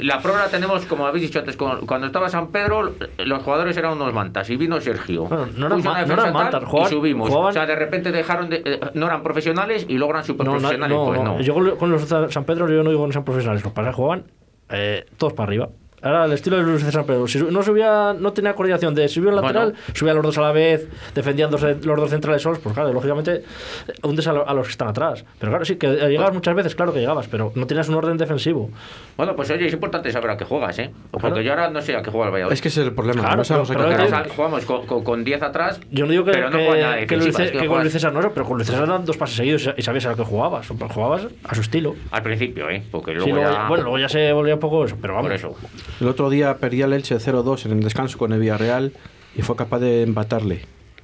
[0.00, 3.92] La prueba la tenemos, como habéis dicho antes, cuando estaba San Pedro, los jugadores eran
[3.92, 5.24] unos mantas y vino Sergio.
[5.24, 7.28] Bueno, no eran ma- no eran mantas, jugaban- y subimos.
[7.28, 8.62] jugaban- O sea, de repente dejaron de.
[8.64, 10.96] eh, no eran profesionales y logran super no, profesionales.
[10.96, 11.40] no, pues no.
[11.40, 14.24] Yo con, los San Pedro yo no digo que no sean profesionales, los pasa jugaban
[14.70, 15.68] eh, todos para arriba.
[16.02, 17.26] Era el estilo de de San Pedro.
[17.26, 19.84] Si no subía, no tenía coordinación de subir el lateral, Bueno.
[19.94, 23.32] subía los dos a la vez, defendían dos- los dos centrales solos, pues claro, lógicamente
[23.36, 25.24] eh, hundes a, lo- a los que están atrás.
[25.40, 28.16] Pero claro, sí, que llegabas muchas veces, claro que llegabas, pero no tenías un orden
[28.16, 28.70] defensivo.
[29.16, 30.90] Bueno, pues oye, es importante saber a qué juegas, ¿eh?
[31.10, 31.42] Porque Claro.
[31.42, 32.54] yo ahora no sé a qué juega el Valladolid.
[32.54, 33.20] Es que es el problema.
[33.22, 34.28] Claro, no sabemos pero- a qué pero jugar.
[34.28, 35.80] jugamos con- con con 10 atrás.
[35.90, 37.80] Yo no digo que, Pero no que, juega nada que Luis, es que que con
[37.80, 40.16] Luis César no, pero con Luis César eran dos pases seguidos y sabías a lo
[40.16, 40.68] que jugabas.
[40.68, 41.96] Jugabas a su estilo.
[42.12, 42.82] Al principio, ¿eh?
[42.90, 45.28] Porque luego Sí, luego ya- bueno, luego ya se volvía un poco eso, pero vamos.
[45.28, 45.56] Por eso.
[46.00, 48.92] El otro día perdía el Elche 0-2 en el descanso con el Villarreal
[49.36, 50.62] y fue capaz de empatarle.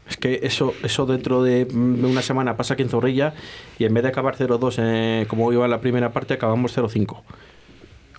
[0.09, 3.33] Es que eso, eso dentro de mm, una semana pasa aquí en Zorrilla
[3.79, 7.23] y en vez de acabar 0-2 eh, como iba en la primera parte, acabamos 0-5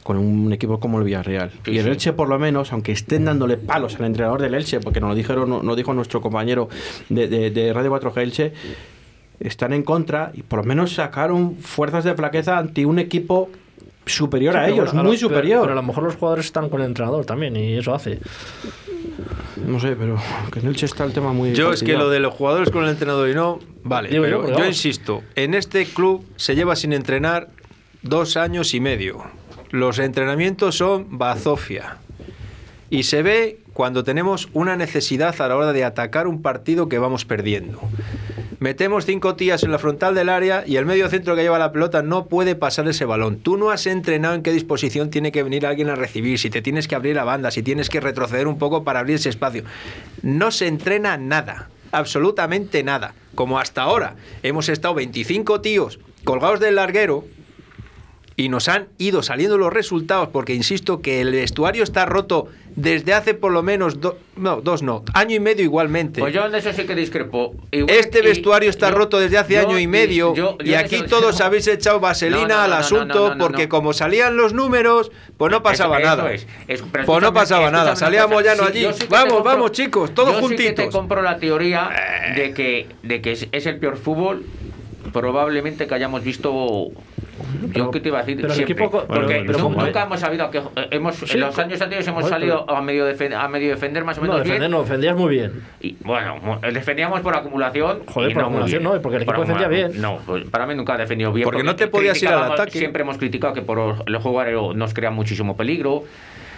[0.03, 1.51] con un equipo como el Villarreal.
[1.63, 1.87] Sí, y el.
[1.87, 5.15] Elche, por lo menos, aunque estén dándole palos al entrenador del Elche, porque nos lo
[5.15, 6.69] dijeron, nos lo dijo nuestro compañero
[7.09, 8.53] de, de- de Radio 4G Elche,
[9.39, 13.49] están en contra y por lo menos sacaron fuerzas de flaqueza ante un equipo
[14.05, 15.61] superior Sí, a ellos, bueno, a muy lo- superior.
[15.61, 18.19] Pero, a lo mejor los jugadores están con el entrenador también y eso hace.
[19.65, 20.17] No sé, pero
[20.51, 21.53] que en Elche está el tema muy.
[21.53, 24.09] Yo es que lo de los jugadores con el entrenador y no, vale.
[24.09, 27.49] Digo yo, pero yo, insisto, en este club se lleva sin entrenar
[28.01, 29.23] dos años y medio.
[29.71, 31.97] Los entrenamientos son bazofia.
[32.89, 36.99] Y se ve cuando tenemos una necesidad a la hora de atacar un partido que
[36.99, 37.79] vamos perdiendo.
[38.65, 41.71] Metemos cinco tías en la frontal del área y el medio centro que lleva la
[41.71, 43.37] pelota no puede pasar ese balón.
[43.37, 46.63] Tú no has entrenado en qué disposición tiene que venir alguien a recibir, si te
[46.63, 49.65] tienes que abrir la banda, si tienes que retroceder un poco para abrir ese espacio.
[50.23, 53.13] No se entrena nada, absolutamente nada.
[53.35, 57.23] Como hasta ahora hemos estado 25 tíos colgados del larguero
[58.37, 63.13] y nos han ido saliendo los resultados porque insisto que el vestuario está roto desde
[63.13, 66.19] hace por lo menos do- no, dos no, año y medio igualmente.
[66.19, 67.53] Pues yo en eso sí que discrepo.
[67.71, 71.01] Igual Este vestuario está yo- roto desde hace yo- año y medio yo- y aquí
[71.03, 75.57] todos habéis echado vaselina No, no, al asunto porque como salían los números, pues no
[75.57, 76.33] Eso- pasaba eso nada.
[76.33, 76.45] Es-
[77.05, 78.63] pues no pasaba nada, salíamos ya no.
[78.63, 78.93] Sí, allí.
[78.99, 80.93] sí vamos, compro- vamos chicos, todos yo Sí que te juntitos.
[80.93, 81.89] compro la teoría
[82.35, 84.45] de que, de que es, es el peor fútbol
[85.13, 86.87] probablemente que hayamos visto
[87.73, 90.87] yo qué te iba a decir siempre equipo- porque pero- nunca hemos sabido que eh,
[90.91, 94.03] hemos Sí, en los años anteriores hemos salido pero- a medio defen- a medio defender
[94.03, 95.63] más o No, menos defender bien no, defendías muy bien.
[95.81, 97.99] y bueno, mu- defendíamos por acumulación.
[98.07, 100.01] Joder, y por no acumulación no, porque el Por equipo defendía bien.
[100.01, 101.45] No, pues para mí nunca ha defendido bien.
[101.45, 102.77] Porque no te podías ir al ataque.
[102.79, 106.03] Siempre hemos criticado que por el juego aéreo nos crea muchísimo peligro.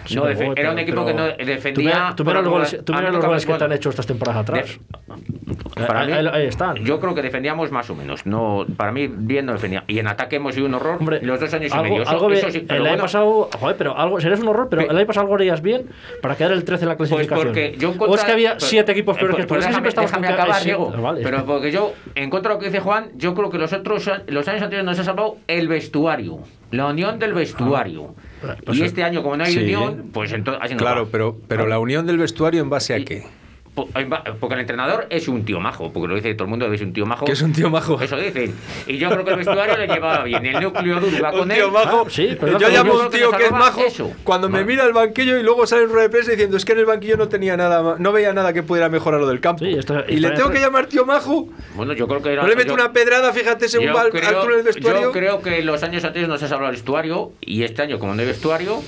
[0.08, 2.14] Sí, No defe- era un equipo que no pero defendía.
[2.16, 4.80] Tú mira, los goles, tú mira los goles que te han hecho estas temporadas atrás.
[5.86, 6.76] para mí, ahí, ahí están.
[6.76, 8.24] Yo creo que defendíamos más o menos.
[8.26, 9.84] No, para mí, bien no defendía.
[9.86, 12.02] Y en ataque hemos sido un horror Hombre, los dos años algo, y medio.
[12.04, 14.48] Eso, algo eso bien- sí, el pero año bueno, pasado, joder, pero algo, serías un
[14.48, 15.86] horror, pero Pe- el año pasado algo harías bien
[16.22, 17.46] para quedar el 13 en la Pues clasificación.
[17.48, 19.54] porque yo o es que había pues- siete equipos peores que pues tú.
[19.56, 20.90] Es que déjame, siempre estamos déjame con que- acabar, eh, sí, Diego.
[21.02, 21.20] vale.
[21.22, 24.10] Pero porque yo, en contra de lo que dice Juan, yo creo que los otros
[24.26, 26.38] los años anteriores nos ha salvado el vestuario,
[26.70, 28.14] la unión del vestuario.
[28.64, 29.62] Pues y este año, como no hay Sí.
[29.64, 33.24] unión, pues entonces Claro, pero, pero la unión del vestuario en base a qué?
[33.86, 36.92] porque el entrenador es un tío majo, porque lo dice todo el mundo, es un
[36.92, 37.24] tío majo.
[37.24, 38.00] Que es un tío majo.
[38.00, 38.54] Eso dicen.
[38.86, 41.48] Y yo creo que el vestuario le llevaba bien, el núcleo duro iba con un
[41.48, 41.72] tío él.
[41.72, 42.04] Majo.
[42.06, 44.12] Ah, sí, pero yo llamo a un tío que, que es majo eso.
[44.24, 44.64] cuando vale.
[44.64, 46.86] me mira el banquillo y luego sale en rueda de diciendo es que en el
[46.86, 49.64] banquillo no tenía nada, no veía nada que pudiera mejorar lo del campo.
[49.64, 51.48] Sí, esto, y le tengo que llamar tío majo.
[51.74, 54.10] Bueno, yo creo que era, No le meto yo, una pedrada, fíjate, según va al,
[54.10, 55.02] creo, al túnel del vestuario.
[55.02, 58.14] Yo creo que los años anteriores no se salvó el vestuario y este año, como
[58.14, 58.82] no hay vestuario.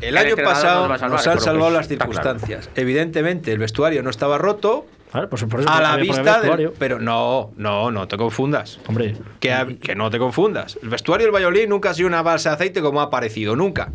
[0.00, 2.66] El, el año pasado nos, salvar, nos han salvado las circunstancias.
[2.66, 2.80] Claro.
[2.80, 4.86] Evidentemente, el vestuario no está estaba roto.
[5.12, 8.80] A la vista del, vestuario Pero no, no, no te confundas.
[8.88, 9.14] Hombre.
[9.38, 10.76] Que, que no te confundas.
[10.82, 13.92] El vestuario del Valladolid nunca ha sido una balsa de aceite como ha aparecido, nunca.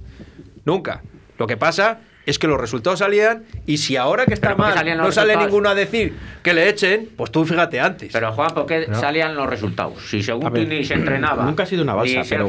[0.63, 1.01] Nunca.
[1.37, 1.99] Lo que pasa
[2.29, 5.75] es que los resultados salían y si ahora que está mal no sale ninguno a
[5.75, 6.13] decir
[6.43, 8.11] que le echen, pues tú fíjate antes.
[8.11, 8.99] Pero Juan, ¿por qué no.
[8.99, 9.95] salían los resultados?
[10.07, 11.43] Si según ver, tú ni se entrenaba.
[11.43, 12.21] Nunca ha sido una balsa.
[12.29, 12.43] Pero,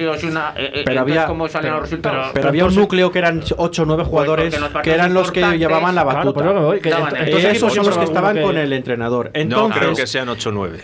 [1.00, 5.58] había, un pues, núcleo que eran 8 o 9 pues, jugadores que eran los que
[5.58, 6.52] llevaban la batuta.
[6.52, 9.30] Pues, entonces, esos son los que estaban con el entrenador.
[9.34, 10.80] Entonces, no creo que sean 8 o 9.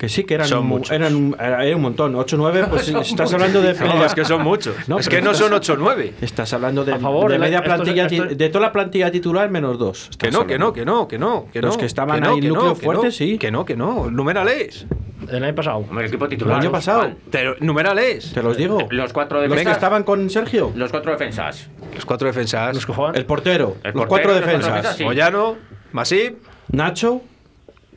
[0.00, 0.92] Que sí, que eran, muchos.
[0.92, 2.14] eran, eh, un montón.
[2.14, 3.74] 8 9, pues estás hablando de.
[3.74, 4.74] No, es que son muchos.
[4.88, 6.14] No, es que no son 8 9.
[6.22, 8.06] Estás hablando de, favor, de media plantilla.
[8.06, 10.10] Esto, de toda la plantilla titular menos 2.
[10.18, 11.60] Que no, que no, que no, que no, que.
[11.60, 13.36] Los que estaban que ahí, que núcleo fuerte, sí.
[13.36, 14.10] Que no, que no.
[14.10, 14.86] Numerales.
[15.28, 15.84] El año pasado.
[15.92, 16.56] el equipo titular.
[16.56, 17.12] El año pasado.
[17.28, 18.32] Te, numerales.
[18.32, 18.88] Te los digo.
[18.88, 19.64] Los cuatro defensas.
[19.66, 20.72] Los que estaban con Sergio.
[20.76, 21.68] Los cuatro defensas.
[21.94, 22.74] Los cuatro defensas.
[22.74, 23.16] Los que juegan.
[23.16, 23.76] El portero.
[23.84, 24.98] El portero los cuatro defensas.
[25.02, 25.58] Moyano,
[25.92, 26.38] Masip,
[26.72, 27.20] Nacho.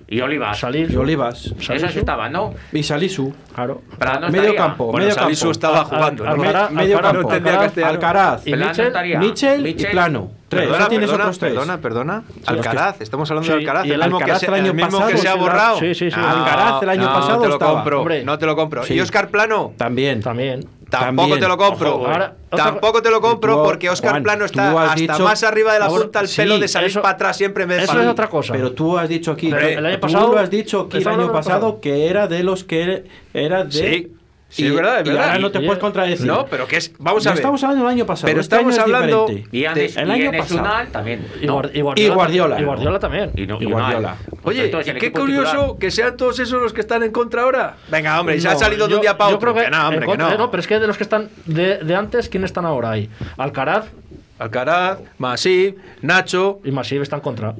[0.08, 0.60] Y Olivas.
[0.60, 0.92] Salir.
[0.92, 1.54] Y Olivas.
[1.70, 2.54] Esas estaban, ¿no?
[2.72, 3.34] Y Salisu.
[3.56, 3.82] Claro.
[3.98, 4.60] Prada no medio estaría.
[4.60, 4.86] campo.
[4.86, 5.52] Bueno, medio Salisu campo.
[5.52, 6.24] estaba jugando.
[6.24, 7.86] Al, al, al, ¿no?
[7.86, 8.46] Alcaraz.
[8.48, 10.32] Y Mitchell, y Plano.
[10.50, 10.68] Tres.
[10.68, 11.54] Perdona, tienes perdona, otros tres.
[11.54, 12.24] Perdona, perdona.
[12.46, 13.02] Alcaraz.
[13.02, 13.86] Estamos hablando sí, de Alcaraz.
[13.86, 15.12] Y el, el mismo Alcaraz que el, el año mismo pasado.
[15.12, 15.80] que se ha borrado.
[15.80, 16.18] Sí, sí, sí.
[16.20, 17.36] No, ah, Alcaraz el año pasado.
[17.36, 17.74] No te lo estaba.
[17.74, 18.06] compro.
[18.24, 18.84] No te lo compro.
[18.88, 19.74] Y Oscar Plano.
[19.78, 20.22] También.
[20.22, 20.68] También.
[21.00, 22.06] Tampoco te lo compro.
[22.50, 26.20] Tampoco te lo compro porque Oscar Juan, Plano está hasta más arriba de la punta
[26.20, 28.54] al sí, pelo de salir para atrás siempre me Eso es otra cosa.
[28.54, 31.32] Pero tú has dicho aquí, el año pasado, tú lo has dicho aquí el año
[31.32, 34.13] pasado que era de los que era de sí.
[34.54, 35.20] Sí, y, es verdad, es verdad.
[35.20, 36.28] Y ahora no te puedes contradecir.
[36.28, 36.94] No, pero que es.
[37.00, 37.40] Vamos a no ver.
[37.40, 38.28] Estamos hablando del año pasado.
[38.28, 39.26] Pero este estamos hablando.
[39.52, 40.88] Y antes, el año y pasado.
[40.92, 41.26] también.
[41.42, 41.64] No.
[41.74, 42.62] Y, Guardiola, y, Guardiola.
[42.62, 43.32] Y Guardiola también.
[43.36, 44.16] Y, no, y Guardiola.
[44.44, 45.78] Oye, qué curioso titular.
[45.80, 47.78] que sean todos esos los que están en contra ahora.
[47.90, 49.50] Venga, hombre, y se han salido yo, de un día para otro.
[49.50, 50.52] Yo creo que, que, no, hombre, contra, que no.
[50.52, 53.10] pero es que de los que están de, de antes, ¿quiénes están ahora ahí?
[53.38, 53.86] Alcaraz.
[54.38, 56.60] Alcaraz, Masip, Nacho.
[56.64, 57.56] Y Masip está en contra.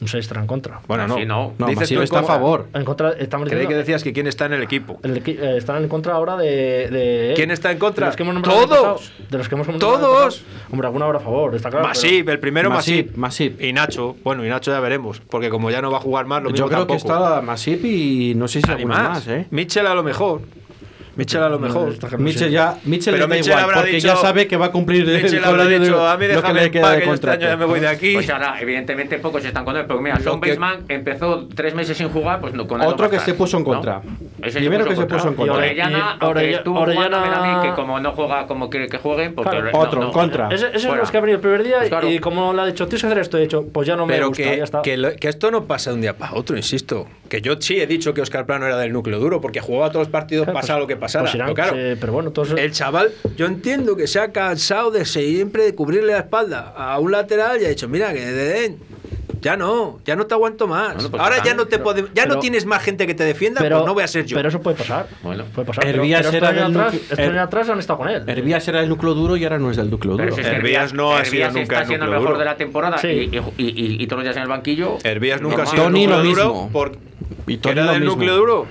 [0.00, 0.80] Un 6 está en contra.
[0.86, 1.16] Bueno, ah, no.
[1.16, 1.54] Sí, no.
[1.58, 2.68] no Dices tú está a favor.
[2.72, 5.00] En contra, estamos Creí que decías que quién está en el equipo.
[5.02, 8.06] Eh, están en contra ahora de, ¿Quién está en contra?
[8.06, 9.12] De los que hemos Todos.
[9.28, 10.44] De los que hemos Todos.
[10.70, 11.70] Hombre, alguna hora a favor, está.
[11.70, 13.16] Masip, el primero Masip.
[13.16, 13.60] Masip.
[13.60, 14.16] Y Nacho.
[14.22, 15.20] Bueno, y Nacho ya veremos.
[15.20, 17.08] Porque como ya no va a jugar más, lo mismo Yo creo tampoco.
[17.08, 19.26] que está Masip y no sé si alguna más.
[19.26, 19.46] ¿eh?
[19.50, 20.42] Mitchell a lo mejor.
[21.18, 21.92] Mitchell a lo mejor.
[22.00, 24.70] No, Mitchell ya, Mitchell pero da Mitchell igual, porque dicho, ya sabe que va a
[24.70, 27.34] cumplir Mitchell habrá dicho, de, a mí lo que le queda de este contrato.
[27.34, 28.14] Este ya me voy de aquí.
[28.14, 30.50] Pues ahora, evidentemente, pocos están con él, pero mira, Son que...
[30.50, 33.34] Baseman empezó tres meses sin jugar, pues no con él Otro no que estar, se
[33.34, 34.00] puso en contra.
[34.04, 34.48] ¿no?
[34.48, 35.56] Primero que se puso en contra.
[35.56, 37.62] Orellana, estuvo Orellana...
[37.64, 40.50] que como no juega como quiere que jueguen, porque otro en contra.
[40.50, 42.86] Ese es los que ha venido el primer día pues y como le ha dicho,
[42.86, 44.82] tienes que hacer esto, he dicho, pues ya no me gusta, ya está.
[44.82, 47.08] Que esto no pasa de un día para otro, insisto.
[47.28, 50.06] Que yo sí he dicho que Oscar Plano era del núcleo duro, porque jugaba todos
[50.06, 51.07] los partidos, pues pasa lo que pasa
[52.56, 57.12] el chaval, yo entiendo que se ha cansado de siempre cubrirle la espalda a un
[57.12, 58.76] lateral y ha dicho, mira, que.
[59.40, 61.06] Ya no, ya no te aguanto más.
[61.08, 61.80] Pues ahora ya no te
[62.14, 64.36] ya no tienes más gente que te defienda, pues pero, no voy a ser yo.
[64.36, 65.06] Pero eso puede pasar.
[65.22, 68.24] Bueno, puede era del atrás, el, atrás han estado con él.
[68.26, 70.34] Hervías era el núcleo duro y ahora no es del núcleo duro.
[70.34, 70.42] Si
[70.94, 74.24] no ha sido nunca está el mejor de la temporada y, y, y, y, todos
[74.24, 74.98] los en el banquillo.
[75.04, 76.70] Hervías nunca no Tony lo mismo.
[76.72, 76.98] Por,
[77.46, 78.66] y Tony era lo núcleo duro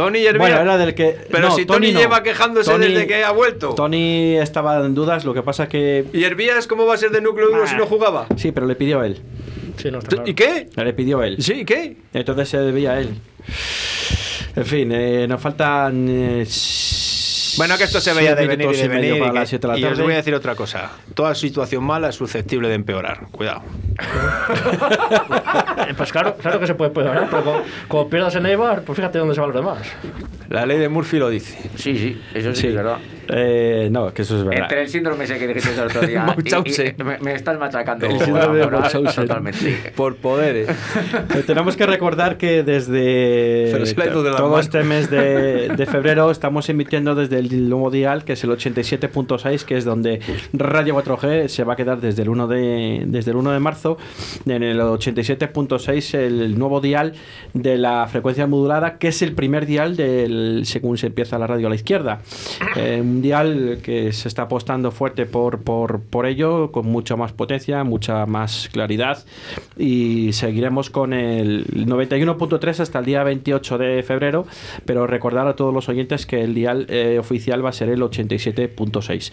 [0.00, 0.38] Tony Yervia.
[0.38, 1.16] Bueno, era del que.
[1.30, 3.74] Pero si Tony, lleva quejándose desde que ha vuelto.
[3.74, 6.04] Tony estaba en dudas, lo que pasa es que.
[6.12, 8.26] ¿Y Hervías cómo va a ser de núcleo duro si no jugaba?
[8.36, 9.20] Sí, pero le pidió a él.
[10.24, 10.68] ¿Y qué?
[10.76, 11.42] Le pidió a él.
[11.42, 11.96] Sí, qué?
[12.12, 13.14] Entonces se debía a él.
[14.56, 16.06] En fin, eh, nos faltan.
[16.08, 16.46] Eh,
[17.60, 19.16] bueno, que esto se veía de venir y de venir.
[19.16, 20.92] Y, os voy a decir otra cosa.
[21.12, 23.26] Toda situación mala es susceptible de empeorar.
[23.30, 23.60] Cuidado.
[25.98, 29.34] pues claro, claro que se puede empeorar, pero como, pierdas en Eibar, pues fíjate dónde
[29.34, 29.86] se van los demás.
[30.48, 31.58] La ley de Murphy lo dice.
[31.76, 32.66] Sí, sí, eso sí, sí.
[32.68, 32.96] es verdad.
[33.32, 34.64] Eh, no, que eso es verdad.
[34.64, 36.34] Entre el síndrome ese que dijiste el otro día.
[36.64, 38.06] y, eh, me, me, estás machacando.
[38.06, 39.92] El síndrome de Totalmente.
[39.94, 40.68] Por poderes.
[41.30, 44.58] Eh, tenemos que recordar que desde de todo mano.
[44.58, 49.64] este mes de, de, febrero estamos emitiendo desde el nuevo dial, que es el 87.6,
[49.64, 50.20] que es donde
[50.52, 53.98] Radio 4G se va a quedar desde el 1 de, desde el 1 de marzo.
[54.46, 57.14] En el 87.6, el nuevo dial
[57.54, 61.66] de la frecuencia modulada, que es el primer dial del según se empieza la radio
[61.66, 62.20] a la izquierda.
[62.76, 67.16] Eh, un un dial que se está apostando fuerte por, por, por ello, con mucha
[67.16, 69.24] más potencia, mucha más claridad
[69.76, 74.46] y seguiremos con el 91.3 hasta el día 28 de febrero,
[74.86, 78.00] pero recordar a todos los oyentes que el dial eh, oficial va a ser el
[78.00, 79.32] 87.6.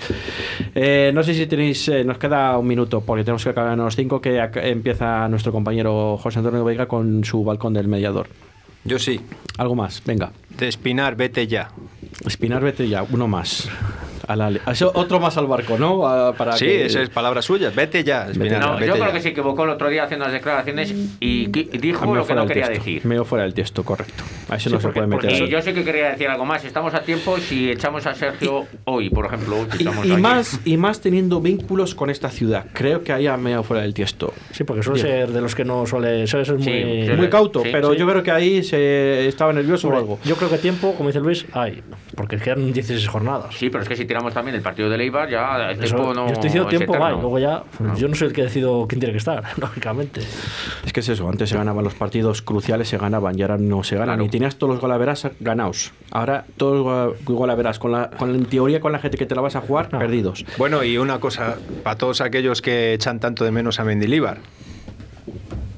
[0.76, 3.80] Eh, no sé si tenéis, eh, nos queda un minuto porque tenemos que acabar en
[3.80, 8.28] los 5 que empieza nuestro compañero José Antonio Veiga con su balcón del mediador.
[8.84, 9.20] Yo sí.
[9.58, 10.32] Algo más, venga.
[10.50, 11.72] De Espinar, vete ya.
[12.26, 13.70] Espinar, vete ya, uno más.
[14.28, 16.02] A la le- eso, otro más al barco, ¿no?
[16.38, 17.72] Para Sí, que- esa es palabra suya.
[17.76, 18.60] Vete ya, Espinar.
[18.62, 22.14] No, vete yo creo que se equivocó el otro día haciendo las declaraciones y dijo
[22.16, 23.06] lo que no quería texto, decir.
[23.06, 24.24] medio fuera del texto, correcto.
[24.50, 25.32] A eso Sí, no se puede meter.
[25.32, 26.64] Y yo sé que quería decir algo más.
[26.66, 29.66] Estamos a tiempo si echamos a Sergio hoy, por ejemplo.
[29.72, 30.22] si Y, estamos y aquí.
[30.22, 32.66] más, y más teniendo vínculos con esta ciudad.
[32.74, 34.34] Creo que ahí ha medio fuera del tiesto.
[34.52, 36.64] Sí, porque suele ser de los que no suele, suele ser muy...
[37.08, 37.12] Sí.
[37.18, 37.98] Muy cauto, Sí, pero sí.
[38.00, 40.20] yo creo que ahí se estaba nervioso o algo.
[40.24, 41.84] Yo creo que tiempo, como dice Luis, hay.
[42.16, 43.56] Porque quedan 16 jornadas.
[43.56, 46.14] Sí, pero es que si tiramos también el partido de Leibar, ya el Eso, tiempo
[46.14, 46.26] no.
[46.28, 47.14] yo estoy diciendo es tiempo, hay.
[47.14, 47.64] Luego ya,
[47.96, 50.22] yo no soy el que decido quién tiene que estar, lógicamente.
[50.86, 53.84] Es que es eso, antes se ganaban los partidos cruciales, se ganaban y ahora no
[53.84, 54.16] se ganan.
[54.16, 54.26] Claro.
[54.26, 55.92] Y tenías todos los golaveras ganados.
[56.12, 59.36] Ahora todos los go- golaveras, con la, con, en teoría con la gente que te
[59.36, 60.00] la vas a jugar, Ah.
[60.00, 60.46] perdidos.
[60.58, 64.38] Bueno, y una cosa, para todos aquellos que echan tanto de menos a Mendilíbar,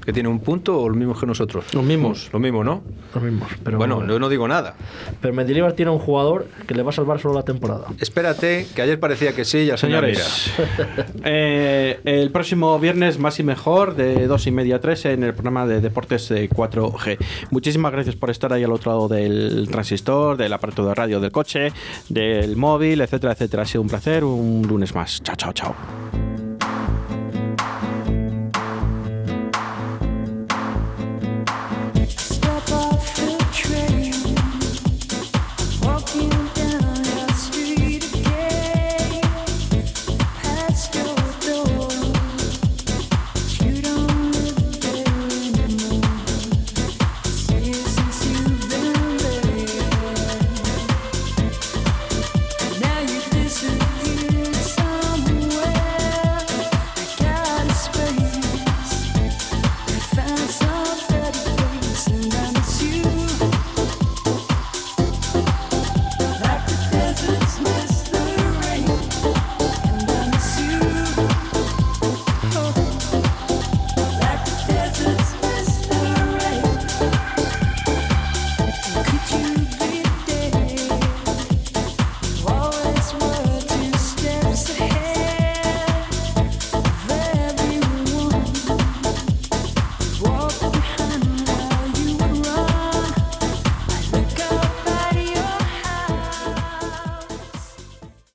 [0.10, 1.66] que tiene un punto o los mismos que nosotros.
[1.72, 2.32] Los mismos.
[2.34, 2.82] Lo mismo, ¿no?
[3.14, 3.48] Los mismos.
[3.64, 4.74] Pero, bueno, yo no digo nada.
[5.22, 7.86] pero Mendilibar tiene un jugador que le va a salvar solo la temporada.
[8.00, 10.24] Espérate, que ayer parecía que sí y al final mira.
[10.24, 15.24] Señores, eh, el próximo viernes más y mejor de dos y media a 3 en
[15.26, 17.20] el programa de deportes de 4G.
[17.52, 21.32] Muchísimas gracias por estar ahí al otro lado del transistor, del aparato de radio del
[21.32, 21.72] coche,
[22.10, 23.62] del móvil, etcétera, etcétera.
[23.62, 25.22] Ha sido un placer, un lunes más.
[25.22, 26.29] Chao, chao, chao.